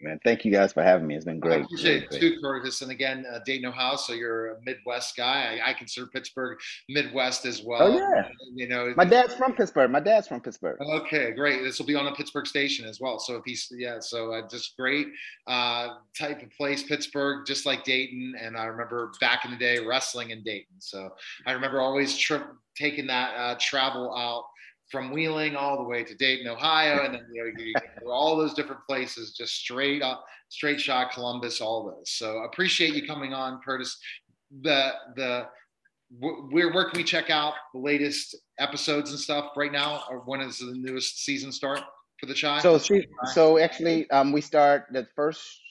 [0.02, 1.16] Man, thank you guys for having me.
[1.16, 1.66] It's been I great.
[1.66, 2.82] appreciate it too, Curtiss.
[2.82, 3.96] And again, uh, Dayton, Ohio.
[3.96, 5.60] So you're a Midwest guy.
[5.64, 6.58] I, I consider Pittsburgh
[6.90, 7.84] Midwest as well.
[7.84, 8.30] Oh, yeah.
[8.54, 9.92] You know, My dad's from Pittsburgh.
[9.92, 10.78] My dad's from Pittsburgh.
[10.82, 11.64] Okay, great.
[11.64, 13.20] This will be on a Pittsburgh station as well.
[13.20, 15.08] So if he's yeah, so uh, just great
[15.48, 18.36] uh, type of place, Pittsburgh, just like Dayton.
[18.40, 20.76] And I remember back in the day wrestling in Dayton.
[20.80, 21.12] So
[21.46, 22.44] I remember always trip
[22.76, 24.46] taking that uh, travel out
[24.92, 27.74] from Wheeling all the way to Dayton, Ohio, and then you know you,
[28.12, 32.12] all those different places, just straight up, straight shot Columbus, all those.
[32.12, 33.98] So appreciate you coming on, Curtiss.
[34.62, 35.48] The the
[36.20, 40.04] wh- where where can we check out the latest episodes and stuff right now?
[40.10, 41.82] Or when is the newest season start
[42.20, 42.60] for the Chai?
[42.60, 42.80] So
[43.34, 45.62] so actually, um, we start the first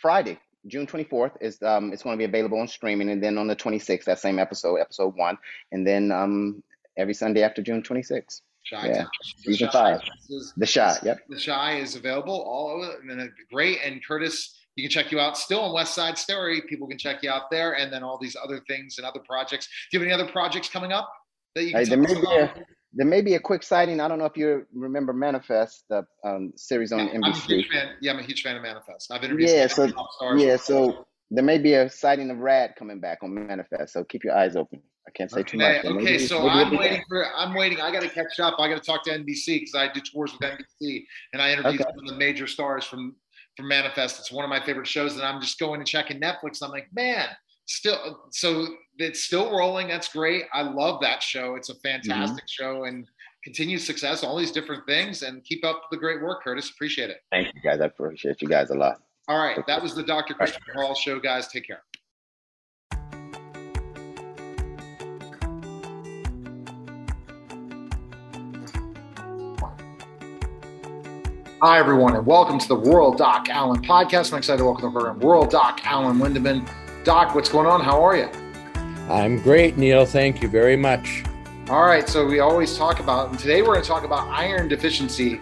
[0.00, 0.38] Friday,
[0.68, 3.56] June 24th is um, it's going to be available on streaming, and then on the
[3.56, 5.38] 26th, that same episode, episode one,
[5.72, 6.62] and then um,
[6.96, 9.04] every Sunday after June 26th, Chai yeah,
[9.38, 10.00] season five.
[10.28, 11.00] is- the shot.
[11.04, 11.18] Yep.
[11.28, 13.78] The Chi is available all over, and then great.
[13.84, 16.62] And Curtiss, you can check you out still on West Side Story.
[16.68, 19.66] People can check you out there, and then all these other things and other projects.
[19.90, 21.10] Do you have any other projects coming up
[21.54, 22.54] that you can Hey, there may be a
[22.94, 24.00] there may be a quick sighting.
[24.00, 27.46] I don't know if you remember Manifest, the um, series on Yeah, I'm a NBC.
[27.46, 27.88] huge fan.
[28.00, 29.12] Yeah, I'm a huge fan of Manifest.
[29.12, 30.42] I've interviewed Yeah, so top stars.
[30.42, 33.92] yeah, so there may be a sighting of Rad coming back on Manifest.
[33.92, 34.80] So keep your eyes open.
[35.08, 35.84] I can't say too much.
[35.84, 37.80] Okay, okay, so I'm waiting for I'm waiting.
[37.80, 38.56] I got to catch up.
[38.58, 41.80] I got to talk to NBC because I do tours with NBC, and I interview
[41.80, 41.84] Okay.
[41.84, 43.16] some of the major stars from
[43.56, 44.20] from Manifest.
[44.20, 46.62] It's one of my favorite shows, and I'm just going and checking Netflix.
[46.62, 47.28] I'm like, man,
[47.66, 48.66] still, so
[48.98, 49.88] it's still rolling.
[49.88, 50.44] That's great.
[50.52, 51.54] I love that show.
[51.54, 52.08] It's a mm-hmm.
[52.08, 53.06] fantastic show, and
[53.42, 54.22] continued success.
[54.22, 56.70] All these different things, and keep up the great work, Curtiss.
[56.70, 57.18] Appreciate it.
[57.32, 57.80] Thank you guys.
[57.80, 59.00] I appreciate you guys a lot.
[59.26, 60.34] All right, that was the Dr.
[60.34, 61.48] Christopher Hall show, guys.
[61.48, 61.82] Take care.
[71.60, 74.30] Hi, everyone, and welcome to the Rural Doc Alan podcast.
[74.30, 76.70] I'm excited to welcome to the program, Rural Doc Alan Lindemann.
[77.02, 77.80] Doc, what's going on?
[77.80, 78.30] How are you?
[79.10, 80.06] I'm great, Neil.
[80.06, 81.24] Thank you very much.
[81.68, 84.68] All right, so we always talk about, and today we're going to talk about iron
[84.68, 85.40] deficiency,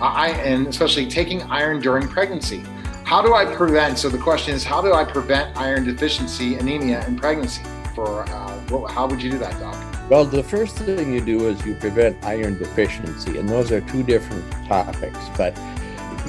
[0.00, 2.64] uh, I, and especially taking iron during pregnancy.
[3.04, 3.98] How do I prevent?
[3.98, 7.62] So the question is, how do I prevent iron deficiency anemia in pregnancy?
[7.94, 9.87] For uh, how would you do that, Doc?
[10.08, 14.02] Well, the first thing you do is you prevent iron deficiency, and those are two
[14.02, 15.18] different topics.
[15.36, 15.54] But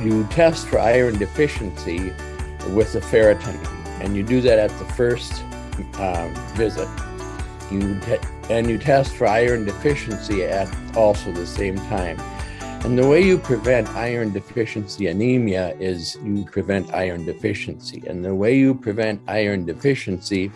[0.02, 2.12] you test for iron deficiency
[2.72, 3.58] with the ferritin,
[4.02, 5.46] and you do that at the first
[5.94, 6.90] um, visit.
[7.72, 12.20] You te- and you test for iron deficiency at also the same time.
[12.84, 18.04] And the way you prevent iron deficiency anemia is you prevent iron deficiency.
[18.08, 20.52] And the way you prevent iron deficiency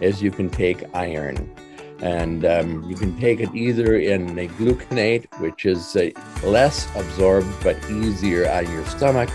[0.00, 1.50] is you can take iron.
[2.00, 6.10] And um, you can take it either in a gluconate, which is uh,
[6.44, 9.30] less absorbed but easier on your stomach,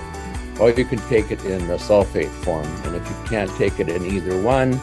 [0.59, 2.67] or you can take it in the sulfate form.
[2.85, 4.79] And if you can't take it in either one,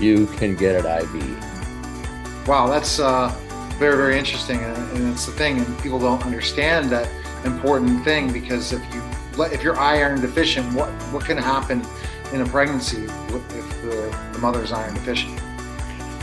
[0.00, 2.48] you can get it IV.
[2.48, 3.28] Wow, that's uh,
[3.78, 7.08] very, very interesting, and, and it's the thing, and people don't understand that
[7.44, 9.02] important thing because if you
[9.44, 11.82] if you're iron deficient, what what can happen
[12.32, 15.40] in a pregnancy if the, the mother's iron deficient?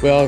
[0.02, 0.28] Well,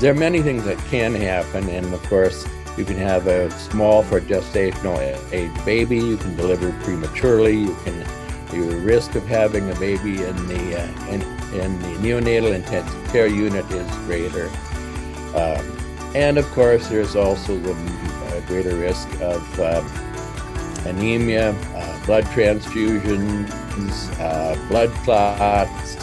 [0.00, 4.02] there are many things that can happen, and of course, you can have a small
[4.02, 4.98] for gestational
[5.32, 5.96] age baby.
[5.96, 7.56] You can deliver prematurely.
[7.58, 8.04] You can
[8.52, 11.22] your risk of having a baby in the uh, in,
[11.54, 14.48] in the neonatal intensive care unit is greater,
[15.34, 15.78] um,
[16.14, 19.86] and of course, there's also the uh, greater risk of um,
[20.86, 23.50] anemia, uh, blood transfusions,
[24.20, 25.96] uh, blood clots,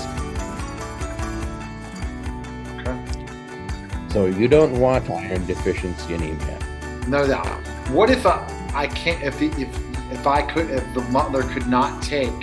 [4.10, 6.60] So you don't want iron deficiency anemia.
[7.08, 7.48] No doubt.
[7.90, 9.24] What if I, I can't?
[9.24, 9.70] If if
[10.12, 12.34] if I could, if the mother could not take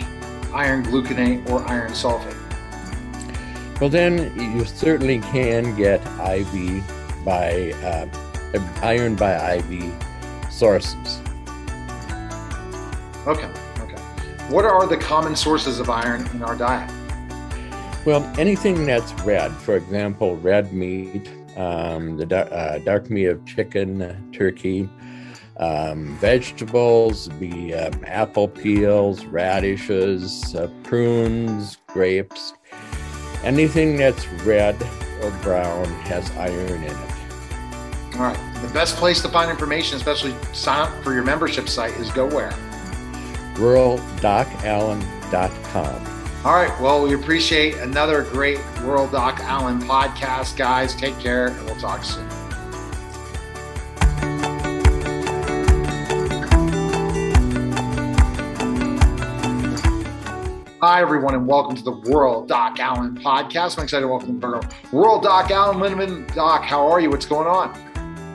[0.53, 2.35] iron gluconate or iron sulfate?
[3.81, 6.85] Well, then you certainly can get IV
[7.25, 8.09] by uh,
[8.81, 9.93] iron by IV
[10.51, 11.21] sources.
[13.27, 13.51] Okay.
[13.81, 14.01] Okay.
[14.49, 16.91] What are the common sources of iron in our diet?
[18.07, 24.31] Well, anything that's red, for example, red meat, um, the uh, dark meat of chicken,
[24.33, 24.89] turkey,
[25.59, 32.55] um, vegetables, be um, apple peels, radishes, uh, prunes, grapes.
[33.43, 34.77] Anything that's red
[35.23, 36.97] or brown has iron in it.
[38.17, 38.63] All right.
[38.63, 42.27] the best place to find information, especially sign up for your membership site, is go
[42.27, 42.51] where?
[43.57, 46.16] ruraldocalan.com.
[46.45, 46.81] All right.
[46.81, 50.95] Well, we appreciate another great Rural Doc Alan podcast, guys.
[50.95, 52.29] Take care, and we'll talk soon.
[60.81, 63.77] Hi, everyone, and welcome to the World Doc Allen podcast.
[63.77, 64.61] I'm excited to welcome Virgo.
[64.93, 66.33] Rural Doc Alan Lindemann.
[66.33, 67.11] Doc, how are you?
[67.11, 67.75] What's going on?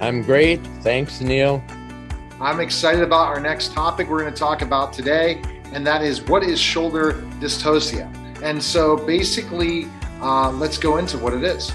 [0.02, 0.60] I'm great.
[0.82, 1.64] Thanks, Neil.
[2.42, 5.42] I'm excited about our next topic we're going to talk about today,
[5.74, 8.10] and that is what is shoulder dystocia.
[8.44, 9.88] And so basically,
[10.22, 11.72] uh, let's go into what it is.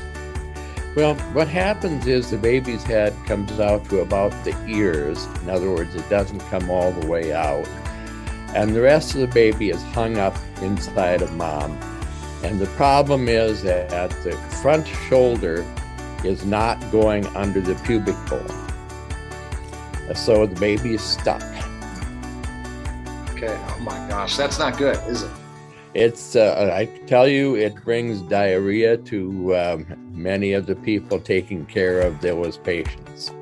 [0.97, 5.27] Well, what happens is the baby's head comes out to about the ears.
[5.43, 7.69] In other words, it doesn't come all the way out.
[8.55, 11.73] And the rest of the baby is hung up inside of mom.
[12.43, 14.33] And the problem is that the
[14.63, 15.67] front shoulder
[16.25, 18.47] is not going under the pubic bone.
[20.15, 21.43] So the baby is stuck.
[23.37, 23.55] Okay.
[23.69, 25.31] Oh my gosh, that's not good, is it?
[25.93, 31.67] It's, uh, I tell you, it brings diarrhea to um, many of the people taking
[31.67, 33.33] care of those patients.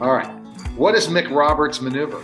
[0.00, 0.26] All right.
[0.74, 2.20] What is McRoberts' maneuver?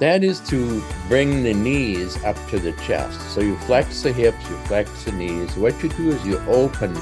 [0.00, 3.18] That is to bring the knees up to the chest.
[3.30, 5.56] So you flex the hips, you flex the knees.
[5.56, 6.92] What you do is you open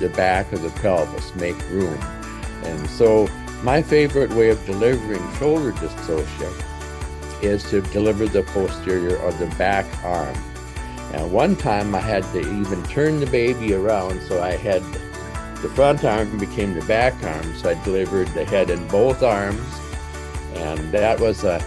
[0.00, 2.00] the back of the pelvis, make room.
[2.64, 3.28] And so
[3.62, 6.71] my favorite way of delivering shoulder dystocia
[7.42, 10.36] is to deliver the posterior or the back arm.
[11.12, 14.82] And one time I had to even turn the baby around so I had
[15.62, 17.54] the front arm became the back arm.
[17.56, 19.64] So I delivered the head in both arms.
[20.54, 21.64] And that was a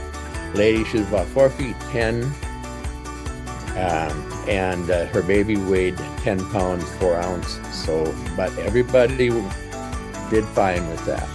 [0.53, 2.23] lady, she was about four feet ten.
[3.77, 7.75] Um, and uh, her baby weighed 10 pounds, four ounces.
[7.75, 8.05] So,
[8.37, 9.29] but everybody
[10.29, 11.27] did fine with that.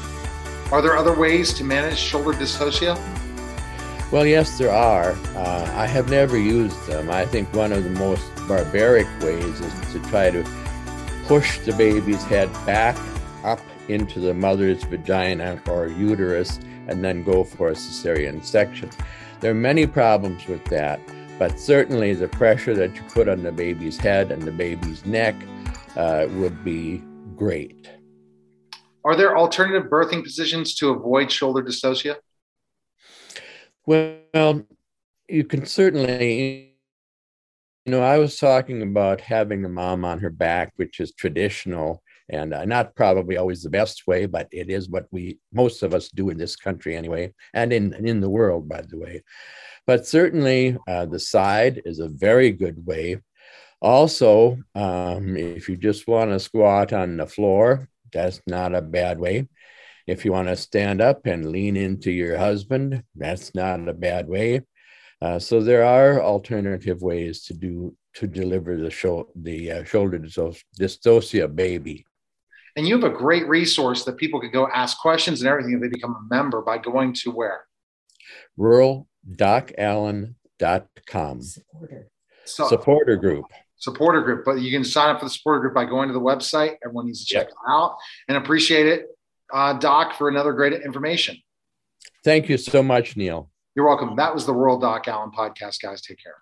[0.72, 2.96] Are there other ways to manage shoulder dystocia?
[4.12, 5.12] Well, yes, there are.
[5.36, 7.10] Uh, I have never used them.
[7.10, 10.44] I think one of the most barbaric ways is to try to
[11.26, 12.98] push the baby's head back
[13.44, 18.90] up into the mother's vagina or uterus and then go for a cesarean section.
[19.38, 20.98] There are many problems with that,
[21.38, 25.36] but certainly the pressure that you put on the baby's head and the baby's neck
[25.96, 27.00] uh, would be
[27.36, 27.88] great.
[29.04, 32.16] Are there alternative birthing positions to avoid shoulder dystocia?
[33.86, 34.66] Well,
[35.28, 36.74] you can certainly,
[37.86, 42.02] you know, I was talking about having the mom on her back, which is traditional
[42.28, 45.94] and uh, not probably always the best way, but it is what we most of
[45.94, 49.22] us do in this country anyway, and in in the world, by the way.
[49.86, 53.18] But certainly, uh, the side is a very good way.
[53.82, 59.18] Also, um, if you just want to squat on the floor, that's not a bad
[59.18, 59.48] way.
[60.10, 64.26] If you want to stand up and lean into your husband, that's not a bad
[64.26, 64.62] way.
[65.22, 70.18] Uh, so there are alternative ways to do to deliver the show the uh, shoulder
[70.18, 72.04] dystocia baby.
[72.74, 75.80] And you have a great resource that people could go ask questions and everything if
[75.80, 77.66] they become a member by going to where?
[78.58, 81.42] ruraldocalan.com.
[81.42, 82.08] Supporter.
[82.44, 83.44] So, supporter group.
[83.76, 84.44] Supporter group.
[84.44, 86.74] But you can sign up for the supporter group by going to the website.
[86.84, 87.52] Everyone needs to check yep.
[87.52, 87.96] it out
[88.28, 89.06] and appreciate it,
[89.52, 91.36] uh, Doc, for another great information.
[92.24, 93.50] Thank you so much, Neil.
[93.74, 94.16] You're welcome.
[94.16, 96.02] That was the Rural Doc Alan podcast, guys.
[96.02, 96.36] Take care.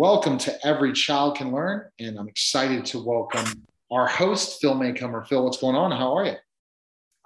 [0.00, 1.84] Welcome to Every Child Can Learn.
[1.98, 5.26] And I'm excited to welcome our host, Phyl Macomber.
[5.28, 5.90] Phyl, what's going on?
[5.92, 6.36] How are you?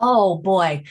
[0.00, 0.82] Oh, boy.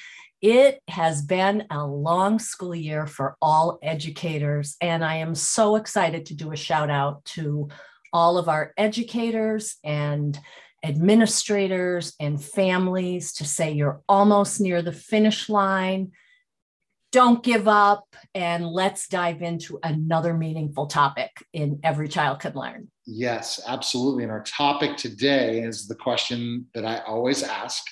[0.42, 6.28] It has been a long school year for all educators, and I am so excited
[6.28, 7.68] to do a shout out to
[8.14, 10.40] all of our educators and
[10.86, 16.14] administrators and families to say you're almost near the finish line
[17.14, 22.90] don't give up and let's dive into another meaningful topic in every child can learn
[23.06, 27.84] yes absolutely and our topic today is the question that i always ask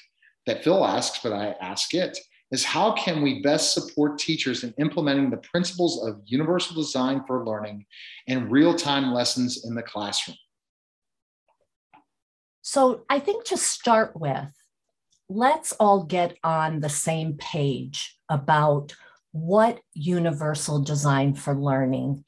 [0.45, 2.17] that phyl asks but i ask it
[2.51, 7.45] is how can we best support teachers in implementing the principles of universal design for
[7.45, 7.85] learning
[8.27, 10.37] and real-time lessons in the classroom?
[12.61, 14.51] So I think to start with,
[15.29, 18.93] let's all get on the same page about
[19.31, 22.23] what universal design for learning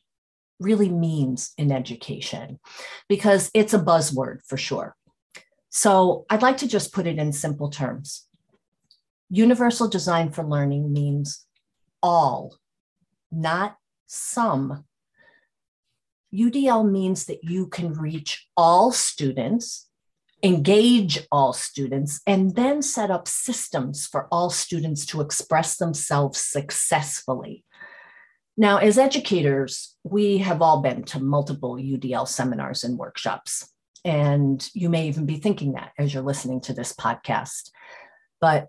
[0.59, 2.59] really means in education,
[3.09, 4.95] because it's a buzzword for sure.
[5.69, 8.27] So I'd like to just put it in simple terms.
[9.29, 11.45] Universal design for learning means
[12.01, 12.55] all,
[13.31, 14.85] not some.
[16.33, 19.89] UDL means that you can reach all students,
[20.43, 27.63] engage all students, and then set up systems for all students to express themselves successfully.
[28.57, 33.69] Now, as educators, we have all been to multiple UDL seminars and workshops.
[34.05, 37.71] And you may even be thinking that as you're listening to this podcast.
[38.41, 38.67] But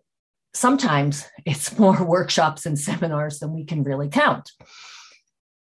[0.55, 4.53] sometimes it's more workshops and seminars than we can really count.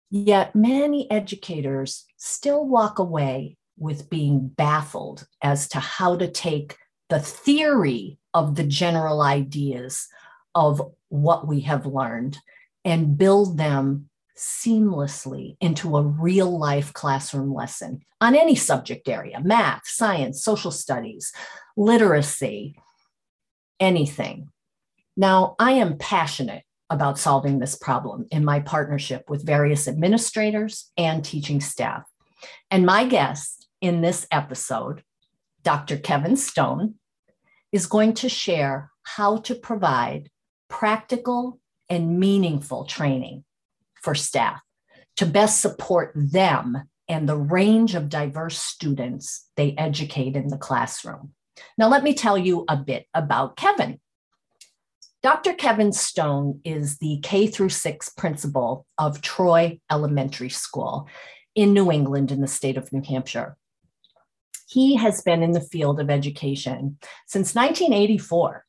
[0.10, 6.78] Yet many educators still walk away with being baffled as to how to take
[7.10, 10.08] the theory of the general ideas
[10.56, 12.38] of what we have learned
[12.84, 19.88] and build them seamlessly into a real life classroom lesson on any subject area math,
[19.88, 21.32] science, social studies,
[21.76, 22.78] literacy,
[23.80, 24.50] anything.
[25.16, 31.24] Now, I am passionate about solving this problem in my partnership with various administrators and
[31.26, 32.04] teaching staff.
[32.72, 35.04] And my guest in this episode,
[35.64, 35.98] Dr.
[35.98, 36.96] Kevin Stone,
[37.72, 40.30] is going to share how to provide
[40.70, 41.60] practical
[41.90, 43.44] and meaningful training
[44.02, 44.62] for staff
[45.18, 51.34] to best support them and the range of diverse students they educate in the classroom.
[51.78, 54.00] Now, let me tell you a bit about Kevin.
[55.24, 55.54] Dr.
[55.54, 61.08] Kevin Stone is the K through 6 principal of Troy Elementary School
[61.56, 63.58] in New England in the state of New Hampshire.
[64.68, 68.66] He has been in the field of education since 1984.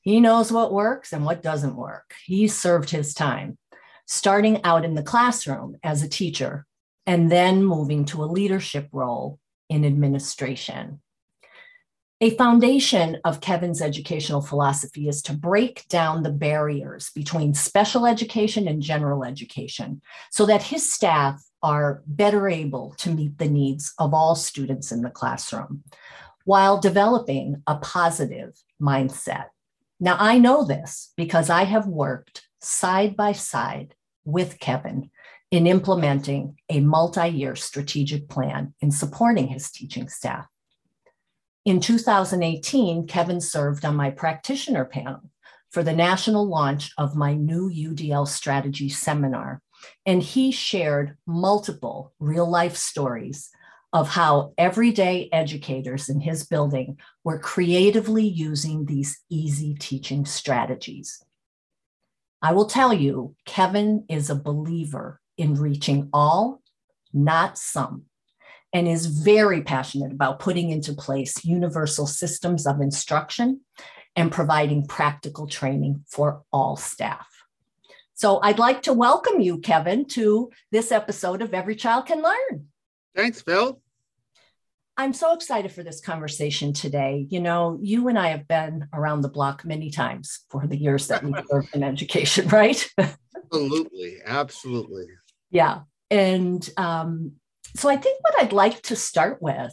[0.00, 2.14] He knows what works and what doesn't work.
[2.24, 3.58] He served his time
[4.06, 6.66] starting out in the classroom as a teacher
[7.06, 11.00] and then moving to a leadership role in administration.
[12.20, 18.66] A foundation of Kevin's educational philosophy is to break down the barriers between special education
[18.66, 24.14] and general education so that his staff are better able to meet the needs of
[24.14, 25.84] all students in the classroom
[26.44, 29.46] while developing a positive mindset.
[29.98, 33.94] Now, I know this because I have worked side by side
[34.24, 35.10] with Kevin
[35.50, 40.46] in implementing a multi year strategic plan in supporting his teaching staff.
[41.64, 45.30] In 2018, Kevin served on my practitioner panel
[45.70, 49.60] for the national launch of my new UDL strategy seminar,
[50.06, 53.50] and he shared multiple real life stories
[53.92, 61.22] of how everyday educators in his building were creatively using these easy teaching strategies.
[62.42, 66.62] I will tell you, Kevin is a believer in reaching all,
[67.12, 68.04] not some,
[68.72, 73.60] and is very passionate about putting into place universal systems of instruction
[74.14, 77.26] and providing practical training for all staff.
[78.20, 82.66] So I'd like to welcome you, Kevin, to this episode of Every Child Can Learn.
[83.16, 83.80] Thanks, Phyl.
[84.98, 87.26] I'm so excited for this conversation today.
[87.30, 91.06] You know, you and I have been around the block many times for the years
[91.06, 92.86] that we've served in education, right?
[92.98, 94.18] absolutely.
[94.26, 95.06] Absolutely.
[95.50, 95.78] Yeah.
[96.10, 97.32] And um,
[97.74, 99.72] so I think what I'd like to start with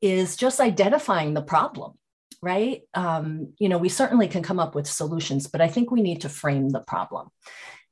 [0.00, 1.94] is just identifying the problem,
[2.40, 2.82] right?
[2.94, 6.20] Um, you know, we certainly can come up with solutions, but I think we need
[6.20, 7.30] to frame the problem.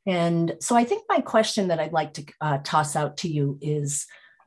[0.08, 3.58] And so I think my question that I'd like to uh, toss out to you
[3.60, 4.06] is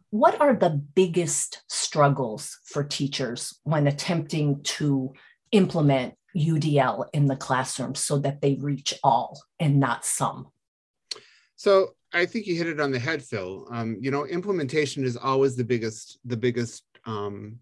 [0.10, 5.14] what are the biggest struggles for teachers when attempting to
[5.52, 10.48] implement UDL in the classroom so that they reach all and not some?
[11.58, 13.72] So I think you hit it on the head, Phyl.
[13.72, 17.60] Um, you know, implementation is always the biggest the biggest um,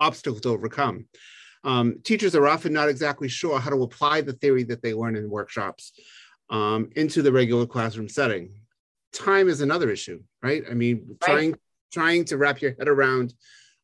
[0.00, 1.06] obstacle to overcome.
[1.62, 5.14] Um, teachers are often not exactly sure how to apply the theory that they learn
[5.14, 5.92] in workshops
[6.50, 8.50] um, into the regular classroom setting
[9.16, 10.62] time is another issue, right?
[10.70, 11.20] I mean, right.
[11.20, 11.54] trying
[11.92, 13.32] trying to wrap your head around,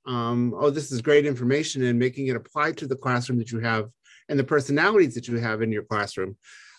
[0.07, 3.61] um, oh, this is great information, and making it apply to the classroom that you
[3.61, 3.89] have
[4.29, 6.37] and the personalities that you have in your classroom,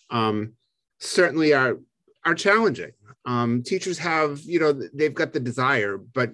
[0.10, 0.54] um,
[1.00, 1.80] certainly are
[2.26, 2.92] are challenging.
[3.26, 6.34] Um, teachers have, you know, they've got the desire, but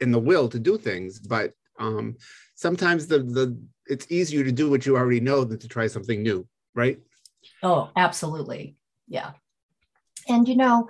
[0.00, 2.16] and the will to do things, but um,
[2.54, 6.22] sometimes the the it's easier to do what you already know than to try something
[6.22, 6.98] new, right?
[7.62, 8.76] Oh, absolutely.
[9.08, 9.32] Yeah.
[10.28, 10.88] And you know,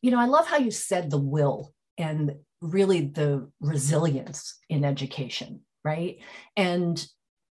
[0.00, 5.60] you know, I love how you said the will and really the resilience in education,
[5.84, 6.18] right?
[6.56, 7.04] And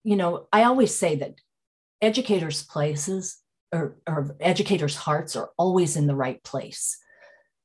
[0.03, 1.35] you know, I always say that
[2.01, 3.39] educators' places
[3.73, 6.99] or, or educators' hearts are always in the right place.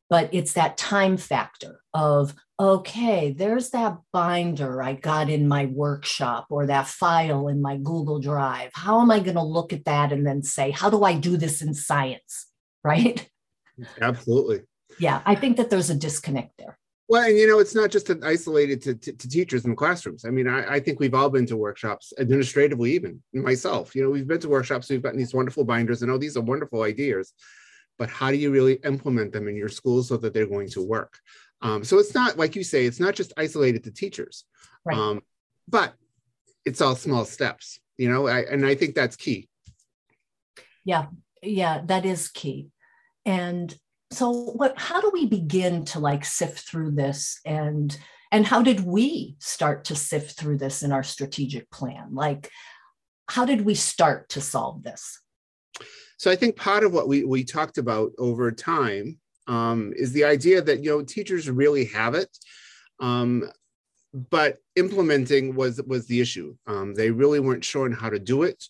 [0.10, 6.48] But it's that time factor of, okay, there's that binder I got in my workshop
[6.50, 8.72] or that file in my Google Drive.
[8.74, 11.38] How am I going to look at that and then say, how do I do
[11.38, 12.48] this in science?
[12.86, 13.28] Right?
[14.00, 14.62] Absolutely.
[15.00, 16.78] Yeah, I think that there's a disconnect there.
[17.08, 20.26] Well, and you know, it's not just isolated to, to, to teachers in classrooms.
[20.26, 23.96] I mean, I, I, think we've all been to workshops administratively, even myself.
[23.96, 26.42] You know, we've been to workshops, we've gotten these wonderful binders, and oh, these are
[26.42, 27.34] wonderful ideas.
[27.98, 30.82] But how do you really implement them in your school so that they're going to
[30.82, 31.20] work?
[31.62, 34.46] Um, so it's not like you say, it's not just isolated to teachers,
[34.84, 34.98] right.
[34.98, 35.22] um,
[35.68, 35.94] but
[36.66, 37.80] it's all small steps.
[37.98, 39.48] You know, I, and I think that's key.
[40.84, 41.06] Yeah,
[41.42, 42.68] yeah, that is key.
[43.26, 43.74] And
[44.12, 47.98] so what how do we begin to like sift through this and
[48.32, 52.14] and how did we start to sift through this in our strategic plan?
[52.14, 52.50] Like
[53.28, 55.20] how did we start to solve this?
[56.18, 60.24] So I think part of what we we talked about over time um, is the
[60.24, 62.36] idea that you know teachers really have it.
[63.00, 63.50] Um,
[64.14, 66.56] but implementing was was the issue.
[66.68, 68.64] Um, they really weren't sure on how to do it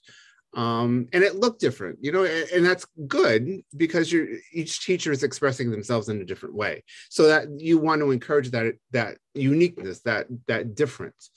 [0.55, 4.13] um, and it looked different you know and, and, that's good because
[4.53, 8.51] each teacher is expressing themselves in a different way so that you want to encourage
[8.51, 11.29] that that uniqueness that that difference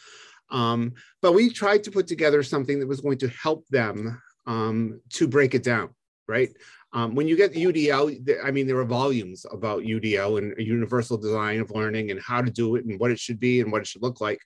[0.50, 5.00] um, but we tried to put together something that was going to help them um,
[5.10, 5.90] to break it down
[6.28, 6.50] right
[6.92, 11.60] um, when you get UDL, I mean, there are volumes about UDL and universal design
[11.60, 13.86] of learning and how to do it and what it should be and what it
[13.86, 14.40] should look like.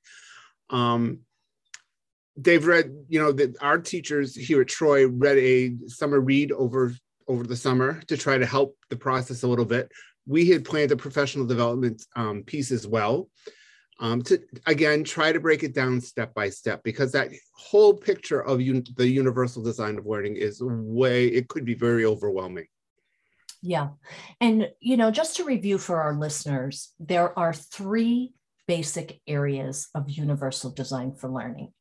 [0.71, 1.21] Um,
[2.37, 6.95] they've read, you know, that our teachers here at Troy read a summer read over
[7.29, 9.93] over the summer to try to help the process a little bit.
[10.27, 13.29] We had planned a professional development um, piece as well
[14.03, 18.43] um, to again try to break it down step by step because that whole picture
[18.43, 22.67] of un- the universal design of learning is way it could be very overwhelming.
[23.63, 23.91] Yeah,
[24.41, 28.35] and you know, just to review for our listeners, there are three
[28.67, 31.73] basic areas of universal design for learning.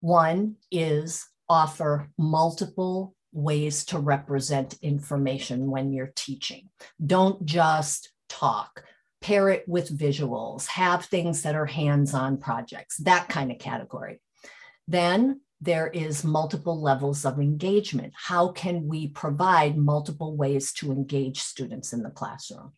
[0.00, 6.68] One is offer multiple ways to represent information when you're teaching.
[7.04, 8.84] Don't just talk,
[9.22, 14.20] pair it with visuals, have things that are hands on projects, that kind of category.
[14.88, 18.12] Then there is multiple levels of engagement.
[18.16, 22.72] How can we provide multiple ways to engage students in the classroom?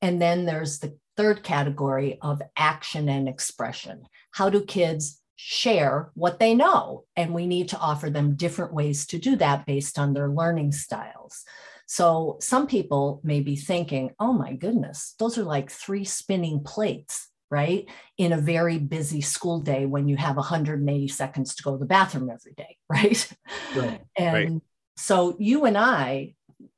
[0.00, 4.06] And then there's the third category of action and expression.
[4.32, 7.04] How do kids share what they know.
[7.16, 10.70] And we need to offer them different ways to do that based on their learning
[10.70, 11.44] styles.
[11.92, 17.28] So some people may be thinking, oh my goodness, those are like three spinning plates,
[17.50, 17.86] right?
[18.16, 21.84] In a very busy school day when you have 180 seconds to go to the
[21.84, 23.30] bathroom every day, right?
[23.76, 24.00] right.
[24.16, 24.62] And right.
[24.96, 26.32] so you and I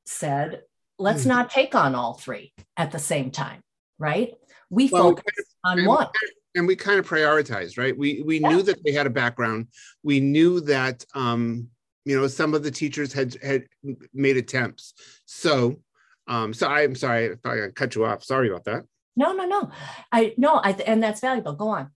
[0.04, 0.62] said,
[0.98, 1.28] let's mm.
[1.28, 3.62] not take on all three at the same time,
[4.00, 4.34] right?
[4.68, 6.08] We well, focus on one
[6.56, 7.96] and we kind of prioritized, right?
[7.96, 8.48] We we yeah.
[8.48, 9.68] knew that they had a background.
[10.02, 11.68] We knew that um,
[12.04, 13.64] you know some of the teachers had had
[14.12, 14.94] made attempts.
[15.26, 15.80] So
[16.26, 18.24] um, so I'm sorry if I cut you off.
[18.24, 18.84] Sorry about that.
[19.16, 19.70] No, no, no.
[20.10, 21.54] I no, I and that's valuable.
[21.54, 21.90] Go on.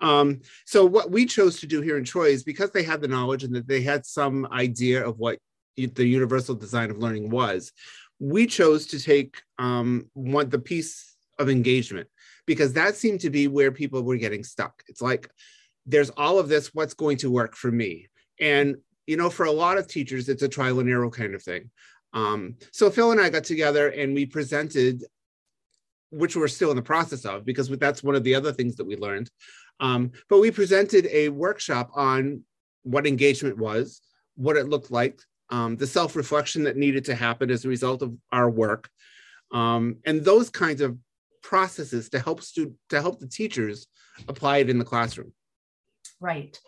[0.00, 3.08] Um, so what we chose to do here in Troy is because they had the
[3.08, 5.38] knowledge and that they had some idea of what
[5.76, 7.72] the universal design of learning was,
[8.20, 12.08] we chose to take um, one the piece of engagement
[12.46, 14.82] because that seemed to be where people were getting stuck.
[14.88, 15.28] It's like,
[15.86, 18.08] there's all of this, what's going to work for me?
[18.40, 18.76] And,
[19.08, 21.70] you know, for a lot of teachers, it's a trial and error kind of thing.
[22.12, 25.02] Um, so Phyl and I got together and we presented,
[26.10, 28.86] which we're still in the process of, because that's one of the other things that
[28.86, 29.30] we learned.
[29.80, 32.42] Um, but we presented a workshop on
[32.82, 34.02] what engagement was,
[34.36, 38.02] what it looked like, um, the self reflection that needed to happen as a result
[38.02, 38.90] of our work,
[39.52, 40.98] um, and those kinds of
[41.42, 43.86] processes to help stu- to help the teachers
[44.28, 45.32] apply it in the classroom.
[46.20, 46.60] Right.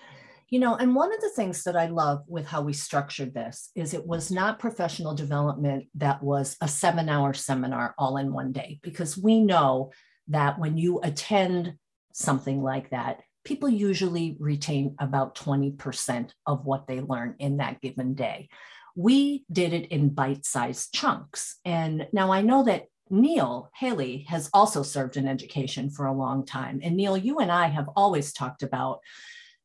[0.51, 3.71] You know, and one of the things that I love with how we structured this
[3.77, 8.51] is it was not professional development that was a seven hour seminar all in one
[8.51, 9.93] day, because we know
[10.27, 11.75] that when you attend
[12.13, 18.15] something like that, people usually retain about 20% of what they learn in that given
[18.15, 18.49] day.
[18.97, 21.59] We did it in bite sized chunks.
[21.65, 26.45] And now I know that Neil Haley has also served in education for a long
[26.45, 26.81] time.
[26.83, 29.01] And Neil, you and I have always talked about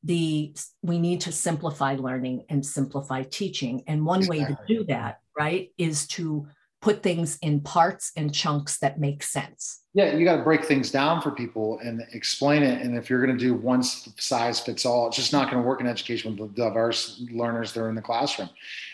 [0.06, 5.20] the we need to simplify learning and simplify teaching and one way to do that
[5.38, 6.47] right is to
[6.82, 10.91] put things in parts and chunks that make sense Yeah, you got to break things
[10.91, 12.82] down for people and explain it.
[12.82, 15.68] And if you're going to do one size fits all, it's just not going to
[15.68, 18.49] work in education with the diverse learners that are in the classroom.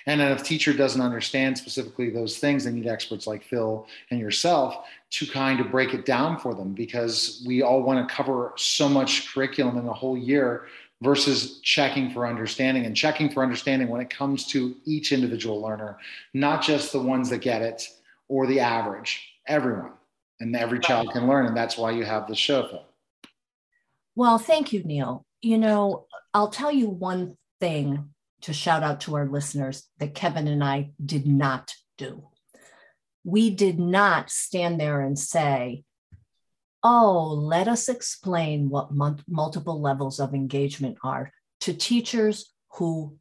[0.06, 4.20] And then if teacher doesn't understand specifically those things, they need experts like Phyl and
[4.20, 8.54] yourself to kind of break it down for them because we all want to cover
[8.56, 10.68] so much curriculum in a whole year
[11.02, 15.98] versus checking for understanding and checking for understanding when it comes to each individual learner,
[16.34, 17.88] not just the ones that get it
[18.28, 19.92] or the average, everyone.
[20.40, 21.46] And every child can learn.
[21.46, 22.84] And that's why you have the show, Phyl.
[24.16, 25.24] Well, thank you, Neil.
[25.42, 28.10] You know, I'll tell you one thing
[28.42, 32.28] to shout out to our listeners that Kevin and I did not do.
[33.24, 35.84] We did not stand there and say,
[36.84, 38.90] Oh, let us explain what
[39.28, 43.18] multiple levels of engagement are to teachers who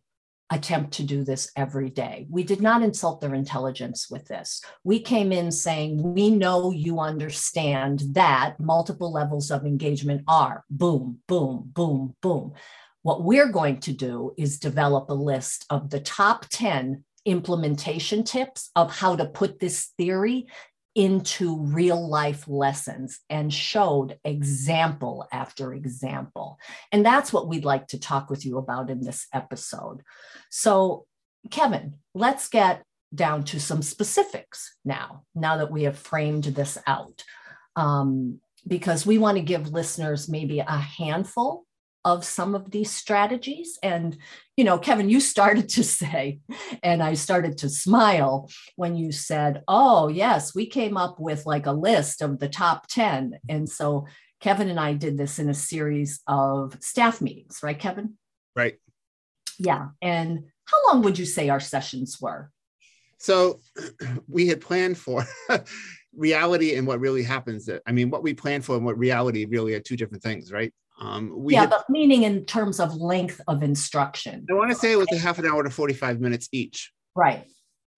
[0.52, 2.26] attempt to do this every day.
[2.28, 4.62] We did not insult their intelligence with this.
[4.82, 11.20] We came in saying, We know you understand that multiple levels of engagement are boom,
[11.28, 12.54] boom, boom, boom.
[13.02, 18.70] What we're going to do is develop a list of the top 10 implementation tips
[18.74, 20.46] of how to put this theory
[20.94, 26.58] into real life lessons and showed example after example.
[26.90, 30.02] And that's what we'd like to talk with you about in this episode.
[30.50, 31.06] So,
[31.50, 32.82] Kevin, let's get
[33.14, 37.22] down to some specifics now, now that we have framed this out.
[37.76, 41.64] Um, because we want to give listeners maybe a handful
[42.04, 43.78] of some of these strategies.
[43.82, 44.16] And,
[44.56, 46.40] you know, Kevin, you started to say,
[46.82, 51.66] and I started to smile when you said, oh, yes, we came up with like
[51.66, 53.38] a list of the top 10.
[53.48, 54.06] And so
[54.40, 58.16] Kevin and I did this in a series of staff meetings, right, Kevin?
[58.56, 58.78] Right.
[59.58, 59.88] Yeah.
[60.00, 62.50] And how long would you say our sessions were?
[63.18, 63.60] So
[64.28, 65.26] we had planned for
[66.16, 67.68] reality and what really happens.
[67.86, 70.72] I mean, what we plan for and what reality really are two different things, right?
[71.00, 74.46] Um, we yeah, had, but meaning in terms of length of instruction.
[74.50, 76.92] I want to say it was a half an hour to 45 minutes each.
[77.16, 77.46] Right,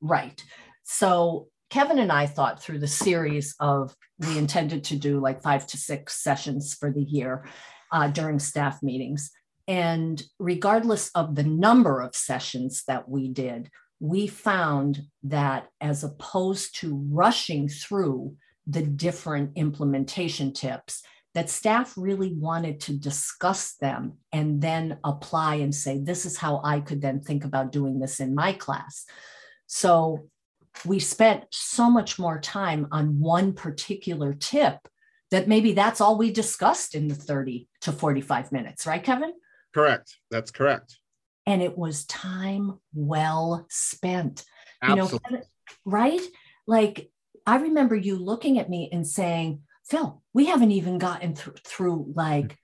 [0.01, 0.43] right.
[0.85, 5.67] So Kevin and I thought through the series of, we intended to do like five
[5.69, 7.47] to six sessions for the year
[7.91, 9.31] uh, during staff meetings.
[9.67, 16.79] And regardless of the number of sessions that we did, we found that as opposed
[16.81, 18.35] to rushing through
[18.67, 21.03] the different implementation tips,
[21.35, 26.61] that staff really wanted to discuss them and then apply and say, this is how
[26.63, 29.07] I could then think about doing this in my class.
[29.67, 30.29] So
[30.85, 34.77] we spent so much more time on one particular tip
[35.31, 39.33] that maybe that's all we discussed in the 30 to 45 minutes, right, Kevin?
[39.73, 40.19] Correct.
[40.31, 40.99] That's correct.
[41.47, 44.45] And it was time well spent.
[44.83, 45.21] Absolutely.
[45.31, 45.43] You know,
[45.87, 46.21] right?
[46.67, 47.11] Like
[47.47, 49.63] I remember you looking at me and saying,
[49.93, 52.57] Phyl, we haven't even gotten th- through like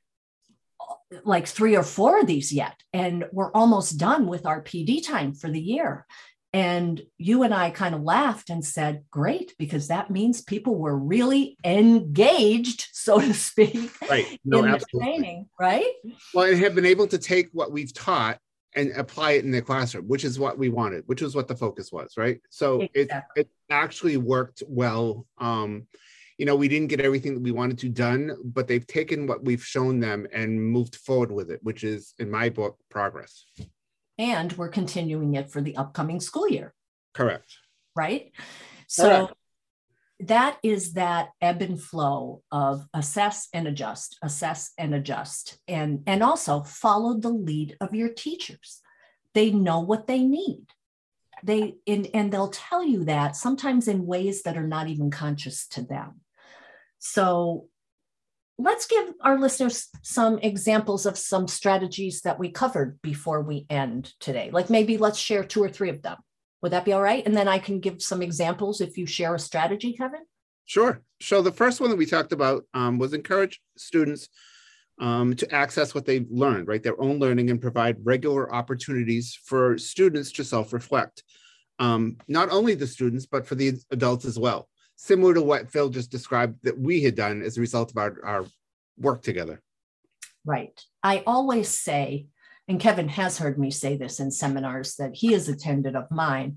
[1.24, 5.35] like three or four of these yet and we're almost done with our pd time
[5.35, 6.07] for the year.
[6.55, 10.97] And you and i kind of laughed and said great because that means people were
[10.97, 14.39] really engaged so to speak right.
[14.45, 14.99] No in absolutely.
[14.99, 15.93] the training right?
[16.35, 18.39] Well and have been able to take what we've taught
[18.74, 21.57] and apply it in the classroom which is what we wanted which was what the
[21.57, 22.41] focus was right?
[22.49, 23.43] So Exactly.
[23.43, 25.87] it, it actually worked well um
[26.39, 29.45] you know we didn't get everything that we wanted to done but they've taken what
[29.45, 33.45] we've shown them and moved forward with it which is in my book progress.
[34.18, 36.74] And we're continuing it for the upcoming school year.
[37.14, 37.57] Correct.
[37.95, 38.32] Right?
[38.89, 39.34] So Correct.
[40.20, 46.22] that is that ebb and flow of assess and adjust assess and adjust and and
[46.22, 48.80] also follow the lead of your teachers.
[49.34, 50.66] They know what they need.
[51.45, 55.68] They and, and they'll tell you that sometimes in ways that are not even conscious
[55.68, 56.20] to them
[56.99, 57.67] so
[58.59, 64.13] let's give our listeners some examples of some strategies that we covered before we end
[64.21, 66.17] today like maybe let's share two or three of them
[66.63, 69.35] would that be all right and then i can give some examples if you share
[69.35, 70.23] a strategy kevin
[70.69, 71.01] Sure.
[71.23, 74.29] So the first one that we talked about um, was encourage students
[75.01, 76.83] um, to access what they've learned, right?
[76.83, 81.25] Their own learning and provide regular opportunities for students to self-reflect.
[81.79, 84.69] Um, not only the students, but for the adults as well.
[85.01, 88.17] Similar to what Phyl just described that we had done as a result of our,
[88.25, 88.45] our
[88.99, 89.63] work together.
[90.45, 90.79] Right.
[91.05, 92.27] I always say,
[92.67, 96.57] and Kevin has heard me say this in seminars that he has attended of mine,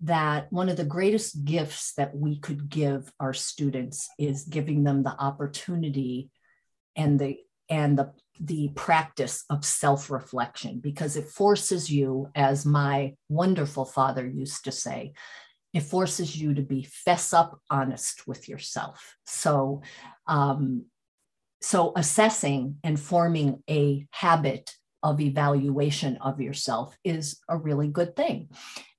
[0.00, 5.02] that one of the greatest gifts that we could give our students is giving them
[5.02, 6.30] the opportunity
[6.96, 7.36] and the
[7.68, 14.26] and the the practice of self reflection because it forces you, as my wonderful father
[14.26, 15.12] used to say,
[15.72, 19.16] it forces you to be fess up honest with yourself.
[19.26, 19.82] So,
[20.26, 20.86] um,
[21.60, 28.48] so assessing and forming a habit of evaluation of yourself is a really good thing.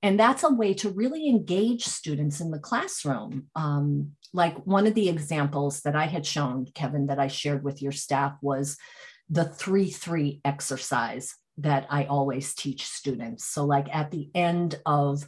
[0.02, 3.46] And that's a way to really engage students in the classroom.
[3.54, 7.80] Um, like one of the examples that I had shown, Kevin, that I shared with
[7.80, 8.76] your staff was
[9.30, 13.46] the 3 3 exercise that I always teach students.
[13.46, 15.24] So, like at the end of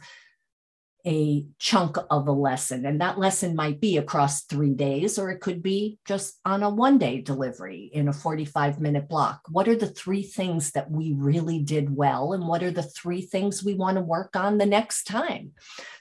[1.05, 2.85] a chunk of a lesson.
[2.85, 6.69] And that lesson might be across three days, or it could be just on a
[6.69, 9.41] one day delivery in a 45 minute block.
[9.49, 12.33] What are the three things that we really did well?
[12.33, 15.51] And what are the three things we want to work on the next time?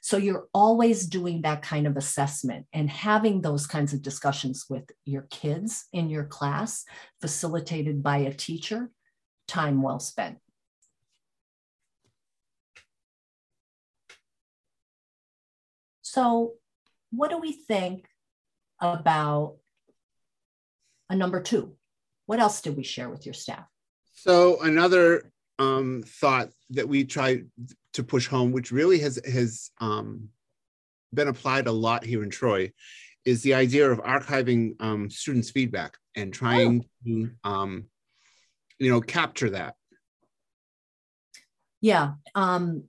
[0.01, 4.91] So you're always doing that kind of assessment and having those kinds of discussions with
[5.05, 6.85] your kids in your class,
[7.21, 8.91] facilitated by a teacher,
[9.47, 10.39] time well spent.
[16.17, 16.55] So,
[17.11, 18.09] what do we think
[18.81, 19.57] about
[21.11, 21.77] a number two?
[22.25, 23.67] What else did we share with your staff?
[24.15, 27.43] So, another um, thought that we try
[27.93, 30.31] to push home, which really has has um,
[31.13, 32.73] been applied a lot here in Troy,
[33.27, 37.11] is the idea of archiving um, students' feedback and trying oh.
[37.11, 37.85] to, um,
[38.79, 39.75] you know, capture that.
[41.83, 42.15] Yeah.
[42.35, 42.85] Um,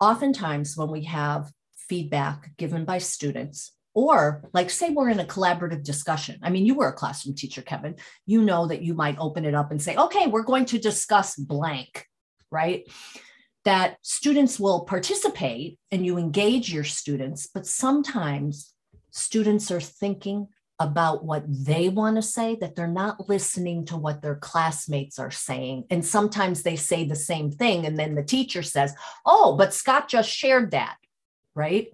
[0.00, 1.52] oftentimes, when we have
[1.88, 6.38] feedback given by students or like say we're in a collaborative discussion.
[6.42, 7.96] I mean you were a classroom teacher kevin.
[8.26, 11.36] You know that you might open it up and say okay we're going to discuss
[11.36, 12.06] blank
[12.50, 12.88] right?
[13.64, 18.72] That students will participate and you engage your students but sometimes
[19.10, 20.48] students are thinking
[20.80, 25.32] about what they want to say that they're not listening to what their classmates are
[25.32, 25.84] saying.
[25.90, 28.94] And sometimes they say the same thing and then the teacher says
[29.26, 30.96] oh but scott just shared that
[31.58, 31.88] right?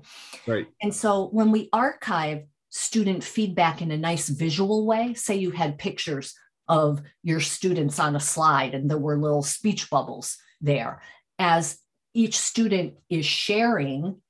[0.47, 0.67] Right.
[0.83, 5.79] And so when we archive student feedback in a nice visual way, say you had
[5.79, 6.35] pictures
[6.69, 11.01] of your students on a slide and there were little speech bubbles there,
[11.39, 11.79] as
[12.13, 14.21] each student is sharing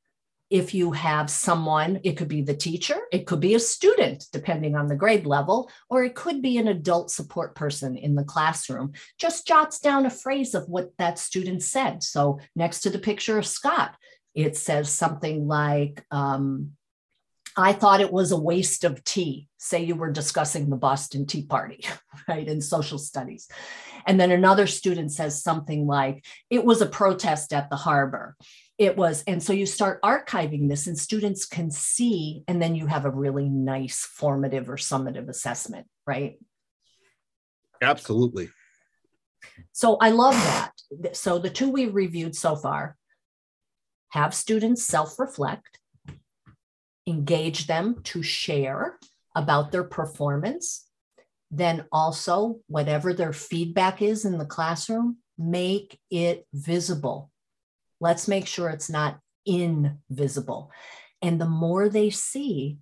[0.50, 4.76] if you have someone, it could be the teacher, it could be a student, depending
[4.76, 8.92] on the grade level, or it could be an adult support person in the classroom,
[9.18, 12.04] just jots down a phrase of what that student said.
[12.04, 13.96] So next to the picture of Scott,
[14.34, 16.72] it says something like, um,
[17.56, 19.48] I thought it was a waste of tea.
[19.58, 21.86] Say you were discussing the Boston Tea Party,
[22.28, 23.48] right, in social studies.
[24.06, 28.36] And then another student says something like, it was a protest at the harbor.
[28.76, 32.88] It was, and so you start archiving this, and students can see, and then you
[32.88, 36.38] have a really nice formative or summative assessment, right?
[37.80, 38.48] Absolutely.
[39.70, 41.16] So I love that.
[41.16, 42.96] So the two we reviewed so far
[44.14, 45.80] have students self reflect,
[47.04, 48.96] engage them to share
[49.34, 50.86] about their performance.
[51.50, 57.32] Then also, whatever their feedback is in the classroom, make it visible.
[58.00, 60.70] Let's make sure it's not invisible.
[61.20, 62.78] And the more they see,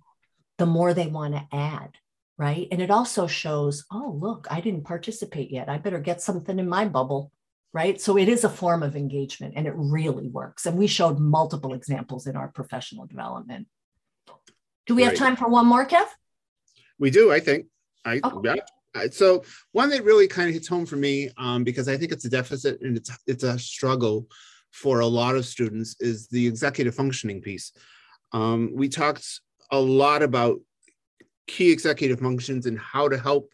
[0.59, 1.89] the more they want to add,
[2.37, 2.67] right?
[2.71, 5.67] And it also shows, oh, look, I didn't participate yet.
[5.67, 7.31] I better get something in my bubble
[7.73, 7.99] right?
[7.99, 10.65] So it is a form of engagement and it really works.
[10.65, 13.67] And we showed multiple examples in our professional development.
[14.85, 16.05] Do we have time for one more, Kev?
[16.99, 17.65] We do, I think.
[18.05, 18.41] I oh.
[18.43, 18.55] yeah.
[19.11, 22.25] So one that really kind of hits home for me, um, because I think it's
[22.25, 24.27] a deficit and it's it's a struggle
[24.71, 27.71] for a lot of students, is the executive functioning piece.
[28.33, 29.39] Um, we talked
[29.71, 30.59] a lot about
[31.47, 33.49] key executive functions and how to help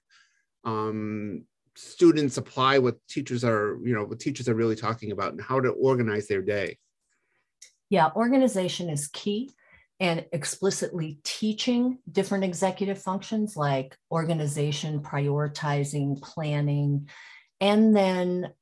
[0.65, 1.45] um,
[1.80, 5.59] students apply what teachers are, you know, what teachers are really talking about and how
[5.59, 6.77] to organize their day?
[7.89, 9.51] Yeah, organization is key
[9.99, 17.09] and explicitly teaching different executive functions like organization, prioritizing, planning,
[17.59, 18.53] and then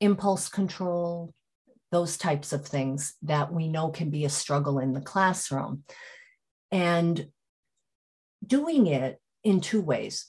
[0.00, 1.34] impulse control,
[1.90, 5.84] those types of things that we know can be a struggle in the classroom.
[6.70, 7.26] And
[8.44, 10.26] doing it in two ways.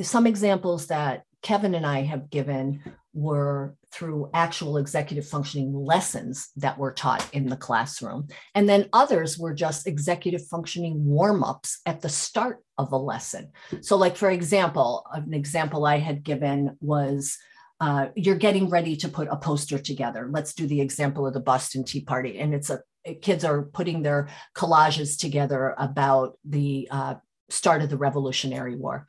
[0.00, 2.82] Some examples that Kevin and I have given
[3.14, 8.28] were through actual executive functioning lessons that were taught in the classroom.
[8.54, 13.50] And then others were just executive functioning warm ups at the start of a lesson.
[13.82, 17.36] So, like, for example, an example I had given was
[17.80, 20.28] uh, you're getting ready to put a poster together.
[20.30, 22.38] Let's do the example of the Boston Tea Party.
[22.38, 22.80] And it's a
[23.20, 27.14] kids are putting their collages together about the uh,
[27.50, 29.08] start of the Revolutionary War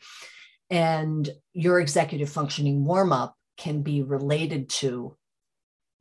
[0.73, 5.15] And your executive functioning warm up can be related to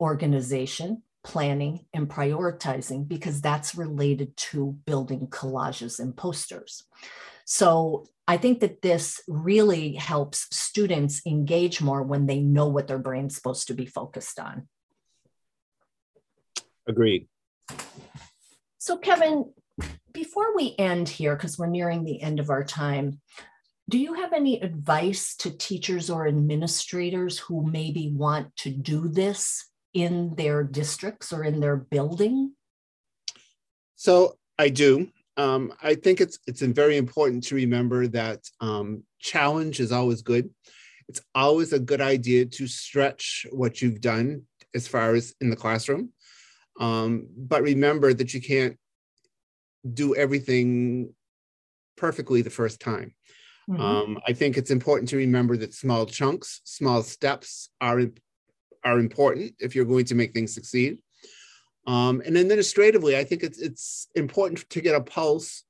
[0.01, 6.85] organization, planning, and prioritizing because that's related to building collages and posters.
[7.45, 12.97] So I think that this really helps students engage more when they know what their
[12.97, 14.67] brain's supposed to be focused on.
[16.87, 17.27] Agreed.
[18.79, 19.53] So, Kevin,
[20.11, 23.21] before we end here, because we're nearing the end of our time,
[23.89, 29.69] do you have any advice to teachers or administrators who maybe want to do this
[29.93, 32.53] in their districts or in their building?
[33.95, 35.09] So I do.
[35.35, 40.49] Um, I think it's it's very important to remember that um, challenge is always good.
[41.09, 45.55] It's always a good idea to stretch what you've done as far as in the
[45.55, 46.09] classroom.
[46.79, 48.77] Um, but remember that you can't
[49.91, 51.13] do everything
[51.97, 53.13] perfectly the first time.
[53.69, 53.81] Mm-hmm.
[53.81, 58.01] Um, I think it's important to remember that small chunks, small steps are
[58.85, 60.97] are important if you're going to make things succeed.
[61.87, 65.63] Um, and administratively, I think it's it's important to get a pulse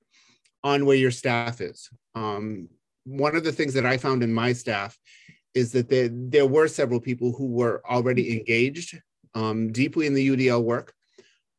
[0.64, 1.90] on where your staff is.
[2.16, 2.70] Um,
[3.06, 4.98] one of the things that I found in my staff
[5.54, 9.00] is that there, there were several people who were already engaged
[9.36, 10.94] um, deeply in the UDL work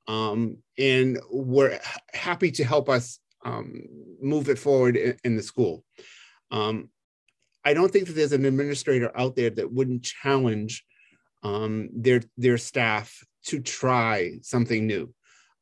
[0.08, 1.78] um, and were
[2.12, 3.82] happy to help us um,
[4.20, 5.84] move it forward in, in the school.
[6.50, 6.90] Um,
[7.64, 10.84] I don't think that there's an administrator out there that wouldn't challenge
[11.42, 15.12] um, their their staff to try something new.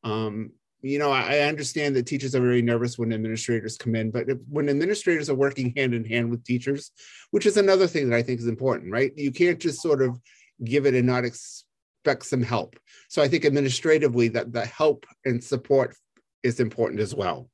[0.05, 0.53] Um,
[0.83, 4.39] you know, I, understand that teachers are very nervous when administrators come in, but if,
[4.49, 6.91] when administrators are working hand in hand with teachers,
[7.31, 9.13] which is another thing that I think is important, right?
[9.17, 10.19] You can't just sort of
[10.65, 12.77] give it and not expect some help.
[13.09, 15.97] So I think administratively that the help and support
[16.43, 17.49] is important as well.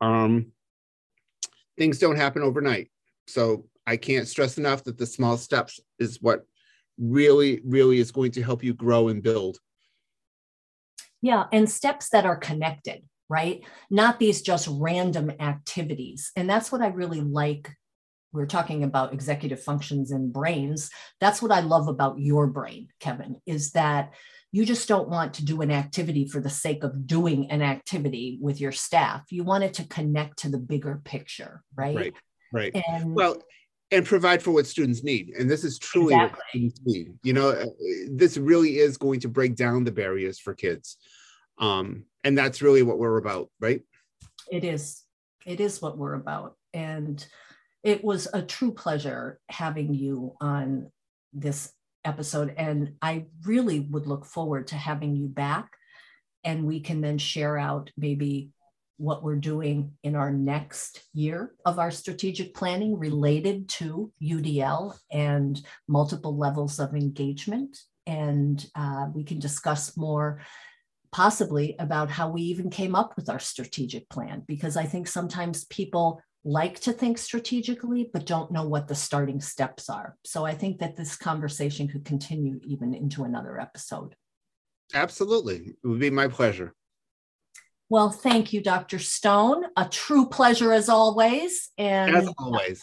[0.00, 0.52] Um,
[1.78, 2.90] things don't happen overnight.
[3.26, 6.44] So I can't stress enough that the small steps is what
[6.98, 9.58] really, really is going to help you grow and build.
[11.22, 13.62] Yeah, and steps that are connected, right?
[13.90, 16.30] Not these just random activities.
[16.36, 17.72] And that's what I really like.
[18.32, 20.90] We're talking about executive functions and brains.
[21.20, 24.12] That's what I love about your brain, Kevin, is that
[24.50, 28.38] you just don't want to do an activity for the sake of doing an activity
[28.40, 29.24] with your staff.
[29.30, 31.96] You want it to connect to the bigger picture, right?
[31.96, 32.14] Right.
[32.50, 32.74] Right.
[32.88, 33.36] And well,
[33.90, 35.34] and provide for what students need.
[35.38, 36.38] And this is truly exactly.
[36.38, 37.12] what students need.
[37.22, 37.66] You know, uh,
[38.10, 40.96] this really is going to break down the barriers for kids.
[41.58, 43.82] Um, and that's really what we're about, right?
[44.50, 45.02] It is.
[45.46, 46.56] It is what we're about.
[46.74, 47.24] And
[47.82, 50.90] it was a true pleasure having you on
[51.32, 51.72] this
[52.04, 52.54] episode.
[52.56, 55.70] And I really would look forward to having you back.
[56.44, 58.50] And we can then share out maybe
[58.96, 65.60] what we're doing in our next year of our strategic planning related to UDL and
[65.86, 67.78] multiple levels of engagement.
[68.06, 70.40] And uh, we can discuss more
[71.12, 75.64] possibly about how we even came up with our strategic plan, because I think sometimes
[75.66, 80.16] people like to think strategically, but don't know what the starting steps are.
[80.24, 84.16] So I think that this conversation could continue even into another episode.
[84.94, 85.74] Absolutely.
[85.82, 86.74] It would be my pleasure.
[87.90, 88.98] Well, thank you, Dr.
[88.98, 89.64] Stone.
[89.76, 91.70] A true pleasure as always.
[91.76, 92.82] And as always.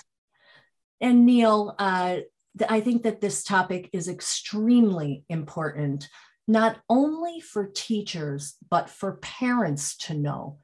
[1.01, 2.17] And Neil, uh,
[2.69, 6.07] I think that this topic is extremely important,
[6.47, 10.59] not only for teachers, but for parents to know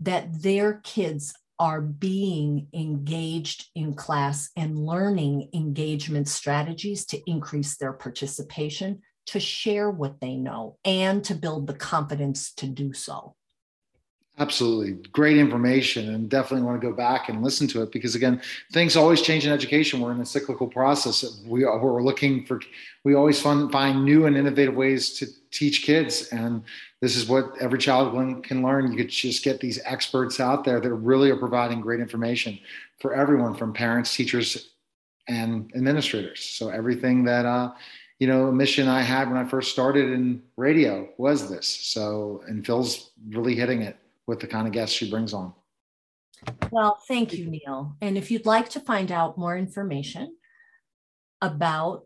[0.00, 7.92] that their kids are being engaged in class and learning engagement strategies to increase their
[7.92, 13.36] participation, to share what they know, and to build the confidence to do so.
[14.36, 14.94] Absolutely.
[15.12, 18.96] Great information and definitely want to go back and listen to it because again, things
[18.96, 20.00] always change in education.
[20.00, 21.40] We're in a cyclical process.
[21.46, 22.60] We are, we're looking for,
[23.04, 26.30] we always find, find new and innovative ways to teach kids.
[26.30, 26.64] And
[27.00, 28.90] this is what every child can learn.
[28.90, 32.58] You could just get these experts out there that really are providing great information
[32.98, 34.70] for everyone from parents, teachers,
[35.28, 36.44] and administrators.
[36.44, 37.72] So everything that, uh,
[38.18, 41.68] you know, a mission I had when I first started in radio was this.
[41.68, 43.96] So, and Phyl's really hitting it
[44.26, 45.52] with the kind of guests she brings on.
[46.70, 47.96] Well, thank you, Neil.
[48.00, 50.36] And if you'd like to find out more information
[51.40, 52.04] about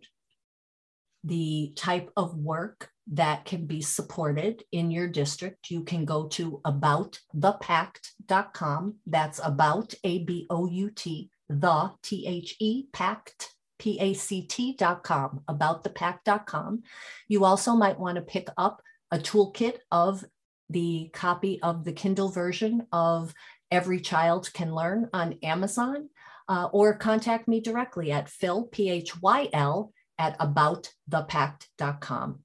[1.25, 6.61] the type of work that can be supported in your district, you can go to
[6.65, 8.95] aboutthepact.com.
[9.07, 14.43] That's about, A B O U T, the T H E, pact, P A C
[14.43, 16.83] T.com, aboutthepact.com.
[17.29, 20.25] You also might want to pick up a toolkit of
[20.71, 23.35] the copy of the Kindle version of
[23.71, 26.09] Every Child Can Learn on Amazon.
[26.49, 32.41] uh, or contact me directly at phyl, P H Y L, at aboutthepact.com.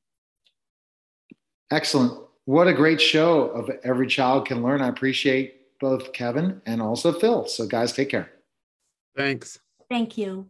[1.72, 2.20] Excellent.
[2.46, 4.82] What a great show of Every Child Can Learn.
[4.82, 7.48] I appreciate both Kevin and also Phyl.
[7.48, 8.32] So, guys, take care.
[9.16, 9.60] Thanks.
[9.90, 10.50] Thank you.